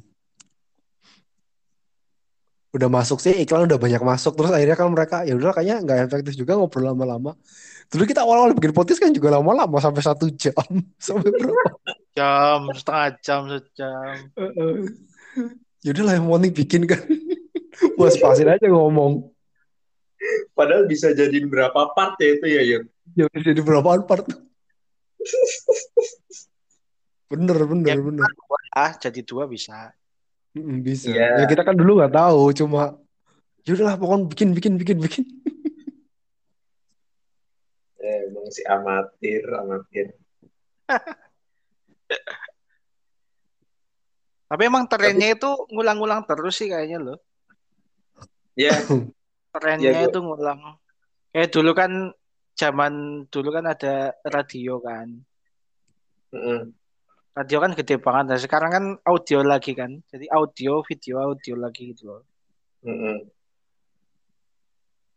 Udah 2.70 2.86
masuk 2.86 3.18
sih 3.18 3.34
iklan 3.34 3.66
udah 3.66 3.82
banyak 3.82 3.98
masuk 3.98 4.38
terus 4.38 4.54
akhirnya 4.54 4.78
kan 4.78 4.86
mereka 4.94 5.26
ya 5.26 5.34
udah 5.34 5.50
kayaknya 5.50 5.76
nggak 5.82 5.98
efektif 6.06 6.38
juga 6.38 6.54
ngobrol 6.54 6.86
lama-lama. 6.86 7.34
Dulu 7.90 8.06
kita 8.06 8.22
awal-awal 8.22 8.54
bikin 8.54 8.70
podcast 8.70 9.02
kan 9.02 9.10
juga 9.10 9.34
lama-lama 9.34 9.82
sampai 9.82 10.02
satu 10.06 10.30
jam 10.38 10.54
sampai 11.02 11.34
berapa? 11.34 11.79
Jam, 12.18 12.66
setengah 12.74 13.06
jam, 13.22 13.40
sejam. 13.46 14.14
Heeh. 14.34 14.74
Ya 15.80 15.90
udahlah 15.94 16.14
yang 16.18 16.26
penting 16.26 16.54
bikin 16.54 16.82
kan. 16.84 17.00
Mas 17.98 18.18
pasin 18.18 18.50
aja 18.50 18.66
ngomong. 18.66 19.30
Padahal 20.52 20.84
bisa 20.84 21.16
jadiin 21.16 21.48
berapa 21.48 21.94
part 21.96 22.20
ya 22.20 22.36
itu 22.36 22.46
ya, 22.50 22.62
Yud? 22.66 22.84
Ya 23.16 23.24
udah 23.30 23.40
jadi 23.40 23.60
berapaan 23.64 24.04
part. 24.04 24.26
Bener, 27.30 27.56
bener, 27.64 27.86
Ya, 27.88 27.96
bener. 27.96 28.26
Ah, 28.74 28.92
jadi 28.98 29.22
dua 29.24 29.46
bisa. 29.48 29.94
Bisa. 30.52 31.14
Iya. 31.14 31.40
Ya 31.40 31.44
kita 31.46 31.62
kan 31.62 31.78
dulu 31.78 32.02
nggak 32.02 32.12
tahu, 32.12 32.50
cuma 32.52 32.98
ya 33.62 33.70
udahlah 33.78 33.96
pokoknya 33.96 34.26
bikin, 34.28 34.48
bikin, 34.52 34.72
bikin, 34.76 34.98
bikin. 34.98 35.24
Eh, 38.00 38.32
emang 38.32 38.48
si 38.48 38.64
amatir, 38.64 39.44
amatir. 39.44 40.16
Tapi 44.50 44.62
emang 44.66 44.90
trennya 44.90 45.38
itu 45.38 45.46
ngulang-ngulang 45.70 46.26
terus 46.26 46.58
sih 46.58 46.66
kayaknya 46.66 46.98
loh. 46.98 47.18
Ya, 48.58 48.74
Trennya 49.54 49.90
Iya, 49.94 50.00
gua- 50.02 50.10
itu 50.10 50.18
ngulang. 50.18 50.60
Kayak 51.30 51.50
dulu 51.54 51.70
kan 51.70 51.92
zaman 52.58 52.92
dulu 53.30 53.48
kan 53.54 53.64
ada 53.70 53.94
radio 54.26 54.82
kan. 54.82 55.08
mm-mm. 56.34 56.74
Radio 57.30 57.62
kan 57.62 57.78
gede 57.78 58.02
banget. 58.02 58.24
Nah, 58.26 58.38
sekarang 58.42 58.70
kan 58.74 58.84
audio 59.06 59.46
lagi 59.46 59.78
kan. 59.78 60.02
Jadi 60.10 60.26
audio, 60.34 60.82
video, 60.82 61.22
audio 61.22 61.54
lagi 61.54 61.94
gitu 61.94 62.10
loh. 62.10 62.22
Mm-mm. 62.82 63.22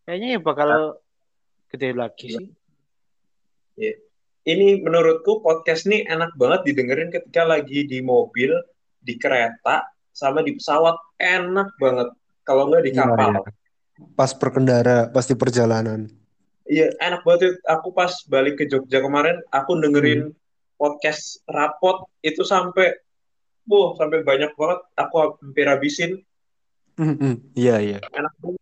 Kayaknya 0.06 0.28
ya 0.38 0.40
bakal 0.40 0.70
gede 1.74 1.90
lagi 1.98 2.38
sih. 2.38 2.48
Ini 4.44 4.84
menurutku 4.86 5.42
podcast 5.42 5.90
nih 5.90 6.06
enak 6.06 6.38
banget 6.38 6.70
didengerin 6.70 7.10
ketika 7.10 7.48
lagi 7.48 7.90
di 7.90 8.04
mobil, 8.04 8.52
di 9.04 9.20
kereta, 9.20 9.84
sama 10.10 10.40
di 10.42 10.56
pesawat. 10.56 10.96
Enak 11.20 11.76
banget. 11.78 12.10
Kalau 12.44 12.72
nggak 12.72 12.84
di 12.88 12.92
Iya, 12.92 13.00
kapal. 13.04 13.30
iya. 13.36 13.52
Pas 14.18 14.32
berkendara, 14.34 14.98
pas 15.12 15.24
di 15.24 15.36
perjalanan. 15.38 16.10
Iya, 16.64 16.96
enak 17.00 17.22
banget. 17.28 17.60
Aku 17.68 17.92
pas 17.92 18.12
balik 18.26 18.60
ke 18.60 18.66
Jogja 18.66 19.04
kemarin, 19.04 19.40
aku 19.52 19.76
dengerin 19.78 20.32
podcast 20.80 21.44
rapot 21.48 22.08
itu 22.20 22.42
sampai, 22.44 22.96
wah, 23.68 23.96
sampai 24.00 24.24
banyak 24.24 24.52
banget. 24.56 24.80
Aku 24.98 25.16
hampir 25.40 25.68
habisin. 25.68 26.24
Mm-mm. 27.00 27.54
Iya, 27.54 27.76
iya. 27.80 28.00
Enak 28.12 28.34
banget. 28.40 28.62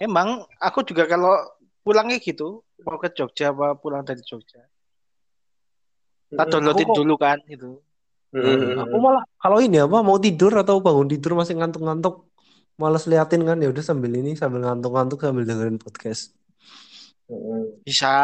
Emang 0.00 0.42
aku 0.58 0.82
juga 0.82 1.06
kalau 1.06 1.38
pulangnya 1.80 2.18
gitu, 2.18 2.64
mau 2.82 2.98
ke 2.98 3.08
Jogja 3.14 3.54
apa 3.54 3.78
pulang 3.78 4.02
dari 4.02 4.20
Jogja. 4.20 4.64
Tak 6.34 6.34
Mm-mm. 6.34 6.50
downloadin 6.50 6.90
dulu 6.90 7.14
kan 7.14 7.38
gitu. 7.46 7.78
Mm-mm. 8.34 8.82
Aku 8.82 8.96
malah 8.98 9.22
kalau 9.38 9.62
ini 9.62 9.78
apa 9.78 10.02
mau 10.02 10.18
tidur 10.18 10.50
atau 10.58 10.82
bangun 10.82 11.06
tidur 11.06 11.38
masih 11.38 11.54
ngantuk-ngantuk, 11.54 12.26
males 12.74 13.06
liatin 13.06 13.46
kan 13.46 13.62
ya 13.62 13.70
udah 13.70 13.84
sambil 13.86 14.10
ini 14.10 14.34
sambil 14.34 14.66
ngantuk-ngantuk 14.66 15.22
sambil 15.22 15.46
dengerin 15.46 15.78
podcast. 15.78 16.34
Mm-mm. 17.30 17.78
Bisa, 17.86 18.14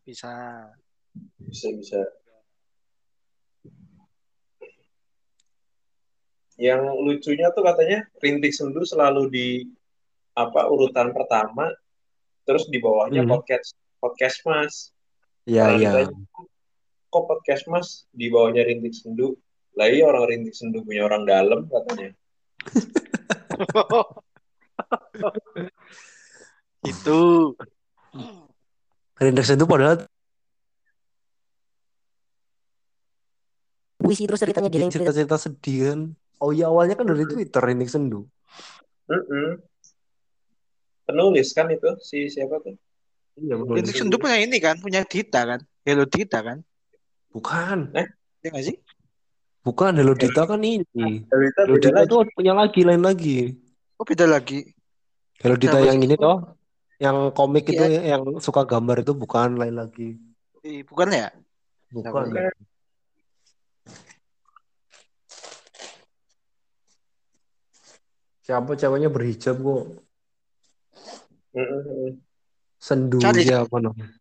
bisa. 0.00 0.32
Bisa, 1.44 1.68
bisa. 1.76 2.00
Yang 6.60 6.80
lucunya 6.96 7.48
tuh 7.52 7.64
katanya 7.64 8.04
Rintik 8.20 8.52
Sendu 8.52 8.84
selalu 8.84 9.32
di 9.32 9.48
apa 10.36 10.68
urutan 10.68 11.12
pertama, 11.12 11.68
terus 12.48 12.68
di 12.68 12.80
bawahnya 12.80 13.24
Hmm. 13.24 13.32
podcast 13.32 13.76
podcast 14.00 14.38
Mas. 14.48 14.74
Iya, 15.44 15.76
iya. 15.76 15.90
Kok 17.12 17.24
podcast 17.28 17.64
Mas 17.68 18.08
di 18.12 18.32
bawahnya 18.32 18.64
Rintik 18.64 18.92
Sendu? 18.96 19.36
Lah 19.78 19.86
iya 19.86 20.04
orang 20.06 20.26
Rintik 20.26 20.54
Sendu 20.56 20.82
punya 20.82 21.06
orang 21.06 21.26
dalam 21.26 21.68
katanya. 21.70 22.10
itu. 26.90 27.54
Rindex 29.20 29.52
itu 29.52 29.66
padahal 29.68 30.08
puisi 34.00 34.24
terus 34.24 34.40
ceritanya 34.40 34.72
di 34.72 34.80
cerita 34.80 35.12
cerita-cerita 35.12 35.36
sedih 35.36 35.92
kan. 35.92 36.00
Oh 36.40 36.56
iya 36.56 36.72
awalnya 36.72 36.96
kan 36.96 37.04
dari 37.04 37.28
Twitter 37.28 37.60
Rindex 37.60 37.92
Sendu. 37.92 38.24
Mm-mm. 39.12 39.60
Penulis 41.04 41.52
kan 41.52 41.68
itu 41.68 41.90
si 42.00 42.32
siapa 42.32 42.64
tuh? 42.64 42.80
Iya, 43.36 43.60
Rintik 43.60 43.94
Sendu 43.94 44.16
punya 44.16 44.40
ini 44.40 44.56
kan, 44.56 44.80
punya 44.80 45.04
Dita 45.04 45.44
kan. 45.44 45.60
Hello 45.84 46.08
Dita 46.08 46.40
kan. 46.40 46.64
Bukan, 47.30 47.92
Ya 48.40 48.48
nggak 48.48 48.72
sih? 48.72 48.76
Bukan 49.60 49.92
Hello 49.96 50.14
Dita 50.16 50.42
kan 50.48 50.60
ini. 50.64 50.82
Delita 51.26 51.60
Hello 51.64 51.76
beda 51.76 51.88
Dita 51.88 52.00
lagi. 52.00 52.10
tuh 52.10 52.20
punya 52.36 52.52
lagi 52.56 52.80
lain 52.84 53.02
lagi. 53.04 53.36
Oh 54.00 54.04
beda 54.04 54.26
lagi. 54.26 54.58
Hello 55.40 55.56
Dita 55.56 55.78
yang 55.80 56.00
ini 56.00 56.16
toh, 56.16 56.56
yang 57.00 57.32
komik 57.32 57.64
itu 57.68 57.80
Iya. 57.80 58.16
yang 58.16 58.22
suka 58.40 58.64
gambar 58.64 59.04
itu 59.04 59.12
bukan 59.16 59.56
lain 59.56 59.76
lagi. 59.76 60.16
Eh, 60.60 60.84
bukan 60.84 61.08
ya? 61.12 61.28
Bukan. 61.88 62.12
Bukan. 62.28 62.52
Siapa 68.40 68.72
ceweknya 68.74 69.08
berhijab 69.12 69.60
kok? 69.60 69.84
Sendu 72.80 73.18
Cari. 73.20 73.44
siapa 73.44 73.76
namanya? 73.78 74.16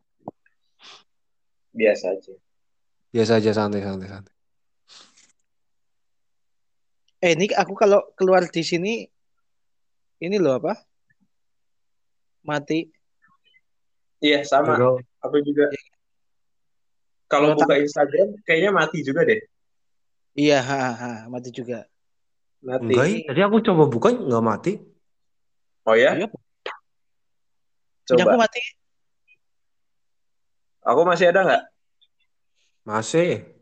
Biasa 1.74 2.06
aja. 2.14 2.34
Biasa 3.10 3.32
aja 3.40 3.52
santai 3.56 3.82
santai 3.82 4.10
santai. 4.12 4.36
Eh 7.20 7.36
ini 7.36 7.52
aku 7.52 7.76
kalau 7.76 8.00
keluar 8.16 8.48
di 8.48 8.64
sini 8.64 9.04
ini 10.24 10.36
loh 10.40 10.60
apa? 10.60 10.80
Mati. 12.48 12.88
Iya 14.24 14.44
sama. 14.48 14.76
Kalau 14.76 15.00
Aku 15.20 15.36
juga. 15.44 15.68
Kalau 17.28 17.54
Kalau 17.54 17.60
buka 17.62 17.76
Instagram 17.78 18.40
kayaknya 18.48 18.72
mati 18.72 19.04
juga 19.04 19.22
deh. 19.28 19.38
Iya, 20.40 20.64
ha, 20.64 20.80
ha, 20.96 21.12
mati 21.28 21.52
juga. 21.52 21.84
Mati. 22.64 22.96
enggak, 22.96 23.06
ya. 23.06 23.20
tadi 23.28 23.42
aku 23.44 23.58
coba 23.64 23.84
buka 23.92 24.10
nggak 24.16 24.44
mati. 24.44 24.74
Oh 25.84 25.96
ya? 25.96 26.16
Iya. 26.16 26.28
Punya 28.08 28.24
aku 28.24 28.32
Coba. 28.34 28.44
mati. 28.48 28.62
Aku 30.88 31.02
masih 31.04 31.26
ada 31.36 31.42
nggak? 31.44 31.64
Masih. 32.88 33.59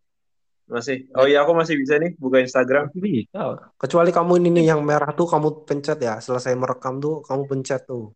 Masih. 0.68 1.08
Oh 1.16 1.24
iya 1.24 1.48
aku 1.48 1.56
masih 1.56 1.80
bisa 1.80 1.96
nih 1.96 2.12
buka 2.20 2.44
Instagram. 2.44 2.92
Bisa. 2.92 3.72
Kecuali 3.80 4.12
kamu 4.12 4.32
ini 4.44 4.50
nih 4.60 4.66
yang 4.76 4.84
merah 4.84 5.16
tuh 5.16 5.24
kamu 5.24 5.64
pencet 5.64 5.96
ya. 6.04 6.20
Selesai 6.20 6.60
merekam 6.60 7.00
tuh 7.00 7.24
kamu 7.24 7.48
pencet 7.48 7.88
tuh. 7.88 8.12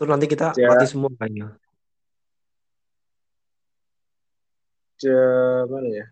Terus 0.00 0.08
nanti 0.08 0.24
kita 0.24 0.56
Ya. 0.56 0.72
mati 0.72 0.88
semua 0.88 1.12
kayaknya. 1.12 1.52
Ce- 4.98 5.64
mana 5.68 5.88
ya? 5.92 6.06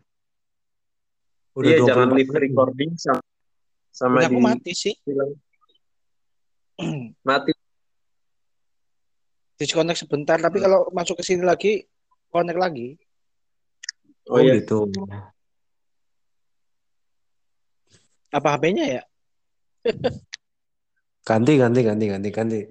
Udah 1.57 1.71
iya 1.73 1.79
24 1.81 1.89
jangan 1.89 2.09
live 2.13 2.29
menit. 2.31 2.43
recording 2.53 2.91
sama 3.01 3.23
sama 3.89 4.17
aku 4.21 4.37
di 4.37 4.45
mati 4.45 4.73
sih. 4.77 4.95
bilang 5.03 5.33
mati. 7.25 7.51
Disconnect 9.57 10.05
sebentar, 10.05 10.37
tapi 10.37 10.61
kalau 10.61 10.85
masuk 10.93 11.17
ke 11.17 11.25
sini 11.25 11.41
lagi, 11.41 11.81
connect 12.29 12.61
lagi. 12.61 13.01
Oh, 14.27 14.37
Oh, 14.37 14.41
iya. 14.43 14.59
gitu. 14.59 14.91
Apa 18.35 18.59
HP-nya 18.59 18.85
ya? 19.01 19.03
Ganti 21.27 21.59
ganti 21.59 21.83
ganti 21.83 22.07
ganti 22.07 22.31
ganti. 22.31 22.61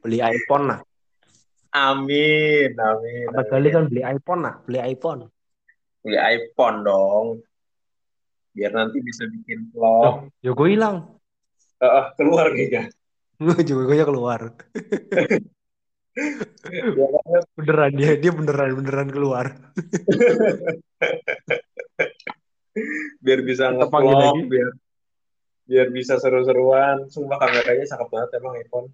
Beli 0.00 0.18
iPhone 0.24 0.64
lah. 0.72 0.80
Amin, 1.76 2.72
amin. 2.74 3.26
Apa 3.30 3.44
kali 3.46 3.68
kan 3.70 3.86
beli 3.92 4.02
iPhone 4.02 4.40
nah, 4.42 4.56
beli 4.64 4.80
iPhone. 4.80 5.28
Beli 6.00 6.16
iPhone 6.16 6.80
dong. 6.82 7.44
Biar 8.56 8.72
nanti 8.72 9.04
bisa 9.04 9.28
bikin 9.28 9.68
Oh, 9.76 9.76
vlog. 9.76 10.32
Joko 10.42 10.64
hilang. 10.64 11.20
Eh, 11.78 12.04
keluar 12.16 12.50
kayaknya. 12.56 12.88
Joko 13.68 13.84
keluar. 13.86 14.56
Ya? 16.16 17.40
Beneran 17.54 17.92
dia, 17.94 18.18
dia 18.18 18.32
beneran 18.34 18.74
beneran 18.74 19.08
keluar. 19.14 19.46
biar 23.24 23.40
bisa 23.42 23.70
lagi. 23.70 24.46
biar 24.46 24.70
biar 25.70 25.88
bisa 25.94 26.18
seru-seruan. 26.18 27.06
Sumpah 27.10 27.38
kameranya 27.38 27.86
cakep 27.86 28.08
banget 28.10 28.28
emang 28.42 28.58
iPhone. 28.58 28.88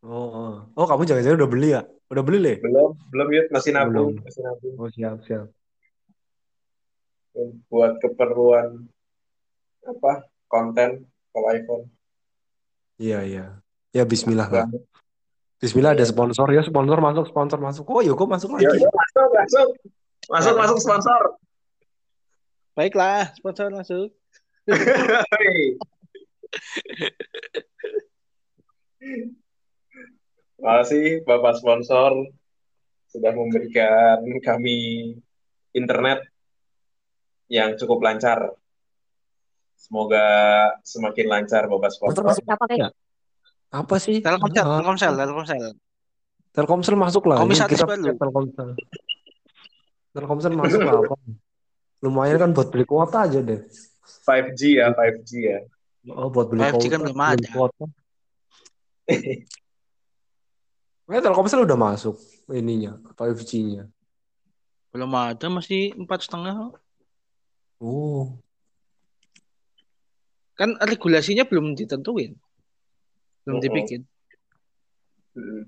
Oh, 0.00 0.28
oh. 0.32 0.54
oh 0.76 0.86
kamu 0.88 1.04
jangan-jangan 1.04 1.38
udah 1.44 1.50
beli 1.50 1.68
ya? 1.76 1.82
Udah 2.08 2.22
beli 2.24 2.38
le? 2.40 2.54
Belum, 2.64 2.96
belum 3.12 3.28
ya, 3.30 3.42
masih 3.52 3.70
nabung, 3.76 4.16
Belum. 4.16 4.24
masih 4.24 4.42
nabung 4.42 4.74
Oh 4.80 4.88
siap 4.88 5.20
siap. 5.28 5.46
buat 7.70 8.02
keperluan 8.02 8.90
apa 9.86 10.28
konten 10.50 11.08
kalau 11.32 11.48
iPhone. 11.54 11.84
Iya 13.00 13.24
iya. 13.24 13.46
Ya 13.96 14.04
Bismillah 14.04 14.50
lah. 14.50 14.66
Bismillah 15.60 15.92
ada 15.92 16.00
Iya. 16.00 16.08
sponsor 16.08 16.48
ya 16.50 16.62
sponsor 16.64 16.98
masuk 16.98 17.24
sponsor 17.28 17.58
masuk. 17.60 17.84
Oh 17.86 18.00
Yoko 18.00 18.24
masuk 18.24 18.56
Yuk, 18.56 18.64
lagi. 18.64 18.80
yuk, 18.80 18.88
masuk, 18.90 19.28
masuk, 19.36 19.68
masuk, 20.26 20.54
masuk 20.56 20.78
sponsor. 20.80 21.22
Baiklah, 22.72 23.28
sponsor 23.36 23.68
masuk. 23.68 24.08
Hei. 25.36 25.76
Terima 30.56 30.72
kasih 30.80 31.24
Bapak 31.24 31.56
sponsor 31.56 32.10
sudah 33.10 33.32
memberikan 33.32 34.20
kami 34.40 35.12
internet 35.72 36.24
yang 37.48 37.76
cukup 37.76 38.00
lancar. 38.00 38.54
Semoga 39.74 40.24
semakin 40.84 41.26
lancar 41.26 41.64
Bapak 41.66 41.88
Sponsor 41.90 42.20
sponsor. 42.20 42.24
masuk 42.36 42.44
apa 42.46 42.64
kayak? 42.68 42.92
Apa 43.70 43.96
sih? 43.96 44.18
Telkomsel, 44.18 44.66
Ah, 44.66 44.78
Telkomsel, 44.78 45.12
Telkomsel. 45.14 45.62
Telkomsel 46.50 46.96
masuk 46.98 47.22
lah. 47.30 47.38
Ini 47.38 47.42
Komisaris 47.46 47.70
kita 47.72 47.84
baru. 47.86 48.02
pakai 48.02 48.18
Telkomsel. 48.18 48.68
Telkomsel 50.10 50.52
masuk 50.54 50.80
lah 50.82 50.94
apa? 50.98 51.14
Lumayan 52.00 52.36
kan 52.36 52.50
buat 52.50 52.68
beli 52.68 52.82
kuota 52.82 53.24
aja 53.24 53.38
deh. 53.38 53.62
5G 54.26 54.60
ya, 54.76 54.90
5G 54.90 55.30
ya. 55.38 55.58
Oh 56.10 56.26
buat 56.28 56.50
beli 56.50 56.60
5G 56.60 56.74
kuota. 56.74 56.90
kan 56.90 57.00
belum 57.04 57.20
ada. 57.20 57.48
kuota. 57.54 57.84
Eh, 61.06 61.20
Telkomsel 61.20 61.62
udah 61.62 61.74
masuk 61.74 62.14
ininya 62.50 62.98
5G-nya. 63.14 63.86
Belum 64.90 65.10
ada, 65.14 65.46
masih 65.46 65.94
empat 65.94 66.26
setengah. 66.26 66.74
Oh, 67.78 68.34
Kan 70.54 70.76
regulasinya 70.76 71.46
belum 71.46 71.72
ditentuin. 71.72 72.34
Belum 73.42 73.56
Oh, 73.56 73.58
oh. 73.58 73.62
dibikin. 73.62 74.00
Mm. 75.30 75.62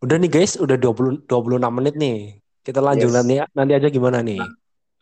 udah 0.00 0.16
nih 0.20 0.28
guys, 0.28 0.60
udah 0.60 0.76
20 0.76 1.24
26 1.24 1.32
menit 1.72 1.94
nih. 1.96 2.18
Kita 2.60 2.80
lanjut 2.80 3.08
Yes. 3.08 3.16
nanti 3.16 3.34
nanti 3.54 3.72
aja 3.72 3.88
gimana 3.88 4.20
nih? 4.20 4.40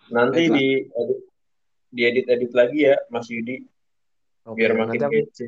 Nanti 0.08 0.42
Baiklah. 0.44 0.54
di 0.54 0.66
edit, 0.92 1.18
diedit-edit 1.90 2.50
lagi 2.52 2.78
ya 2.84 2.96
Mas 3.08 3.26
Yudi 3.26 3.66
Oke, 4.44 4.58
biar 4.58 4.74
nanti 4.74 4.98
makin 4.98 5.02
aku, 5.04 5.14
kece. 5.24 5.46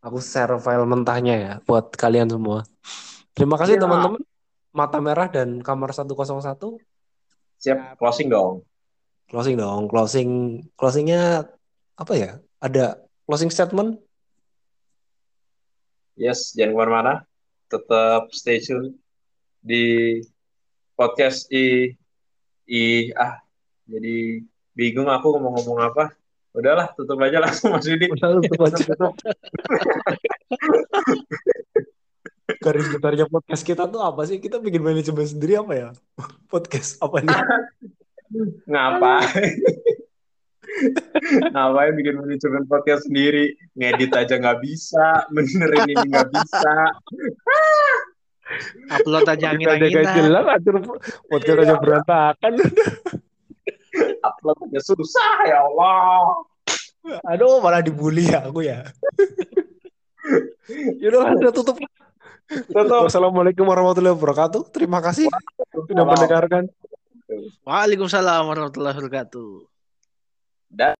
aku 0.00 0.18
share 0.18 0.56
file 0.56 0.82
mentahnya 0.84 1.34
ya 1.36 1.52
buat 1.60 1.90
kalian 1.92 2.26
semua. 2.28 2.66
Terima 3.32 3.54
kasih 3.54 3.78
Siap. 3.78 3.84
teman-teman. 3.84 4.22
Mata 4.70 4.98
Merah 4.98 5.26
dan 5.26 5.58
Kamar 5.58 5.90
101 5.90 6.78
Siap, 7.56 7.98
closing 7.98 8.28
dong. 8.28 8.62
closing 9.26 9.54
dong. 9.54 9.86
Closing 9.86 10.28
closingnya 10.74 11.46
apa 11.98 12.14
ya? 12.14 12.38
Ada 12.62 13.02
closing 13.26 13.50
statement? 13.50 13.98
Yes, 16.14 16.54
jangan 16.54 16.74
ke 16.74 16.78
mana-mana. 16.78 17.14
Tetap 17.68 18.30
stay 18.30 18.62
tune 18.62 18.94
di 19.60 20.18
podcast 20.94 21.50
i 21.52 21.92
i 22.70 23.12
ah 23.12 23.42
jadi 23.90 24.40
bingung 24.72 25.10
aku 25.10 25.36
mau 25.42 25.52
ngomong 25.58 25.82
apa. 25.90 26.14
Udahlah, 26.56 26.90
tutup 26.96 27.20
aja 27.22 27.44
langsung 27.44 27.76
Mas 27.76 27.84
Yudi. 27.86 28.08
Udah 28.08 28.40
tutup 28.40 28.62
aja. 28.66 28.82
Garis 32.64 32.88
besarnya 32.90 33.28
podcast 33.28 33.62
kita 33.62 33.84
tuh 33.86 34.00
apa 34.02 34.24
sih? 34.24 34.40
Kita 34.40 34.58
bikin 34.58 34.82
manajemen 34.82 35.28
sendiri 35.28 35.60
apa 35.60 35.72
ya? 35.76 35.88
Podcast 36.50 36.96
apa 37.04 37.20
nih? 37.22 37.36
Ngapain? 38.66 39.52
Ngapain 41.52 41.92
bikin 41.98 42.14
manajemen 42.18 42.64
podcast 42.70 43.06
sendiri? 43.10 43.54
Ngedit 43.74 44.12
aja 44.14 44.34
nggak 44.38 44.58
bisa, 44.62 45.26
benerin 45.32 45.86
ini 45.90 46.06
nggak 46.08 46.28
bisa. 46.30 46.74
Upload 48.88 49.28
aja 49.28 49.52
Kita 49.52 49.52
aja 49.52 49.60
gak 49.60 49.76
angin-anginan. 49.76 50.16
jelas, 50.16 50.44
atur 50.48 50.76
podcast 51.28 51.58
aja 51.68 51.74
berantakan. 51.76 52.52
Upload 54.28 54.58
aja 54.72 54.80
susah 54.80 55.34
ya 55.44 55.58
Allah. 55.68 56.48
Aduh, 57.28 57.60
malah 57.60 57.84
dibully 57.84 58.28
ya 58.28 58.48
aku 58.48 58.64
ya. 58.64 58.88
Yaudah, 61.00 61.36
udah 61.36 61.52
tutup. 61.52 61.76
Tutup. 62.48 63.00
Wassalamualaikum 63.08 63.64
warahmatullahi 63.68 64.16
wabarakatuh. 64.16 64.72
Terima 64.72 65.00
kasih 65.04 65.28
sudah 65.72 66.04
mendengarkan. 66.04 66.68
Waalaikumsalam 67.68 68.48
warahmatullahi 68.48 68.96
wabarakatuh. 68.96 69.77
that 70.76 70.96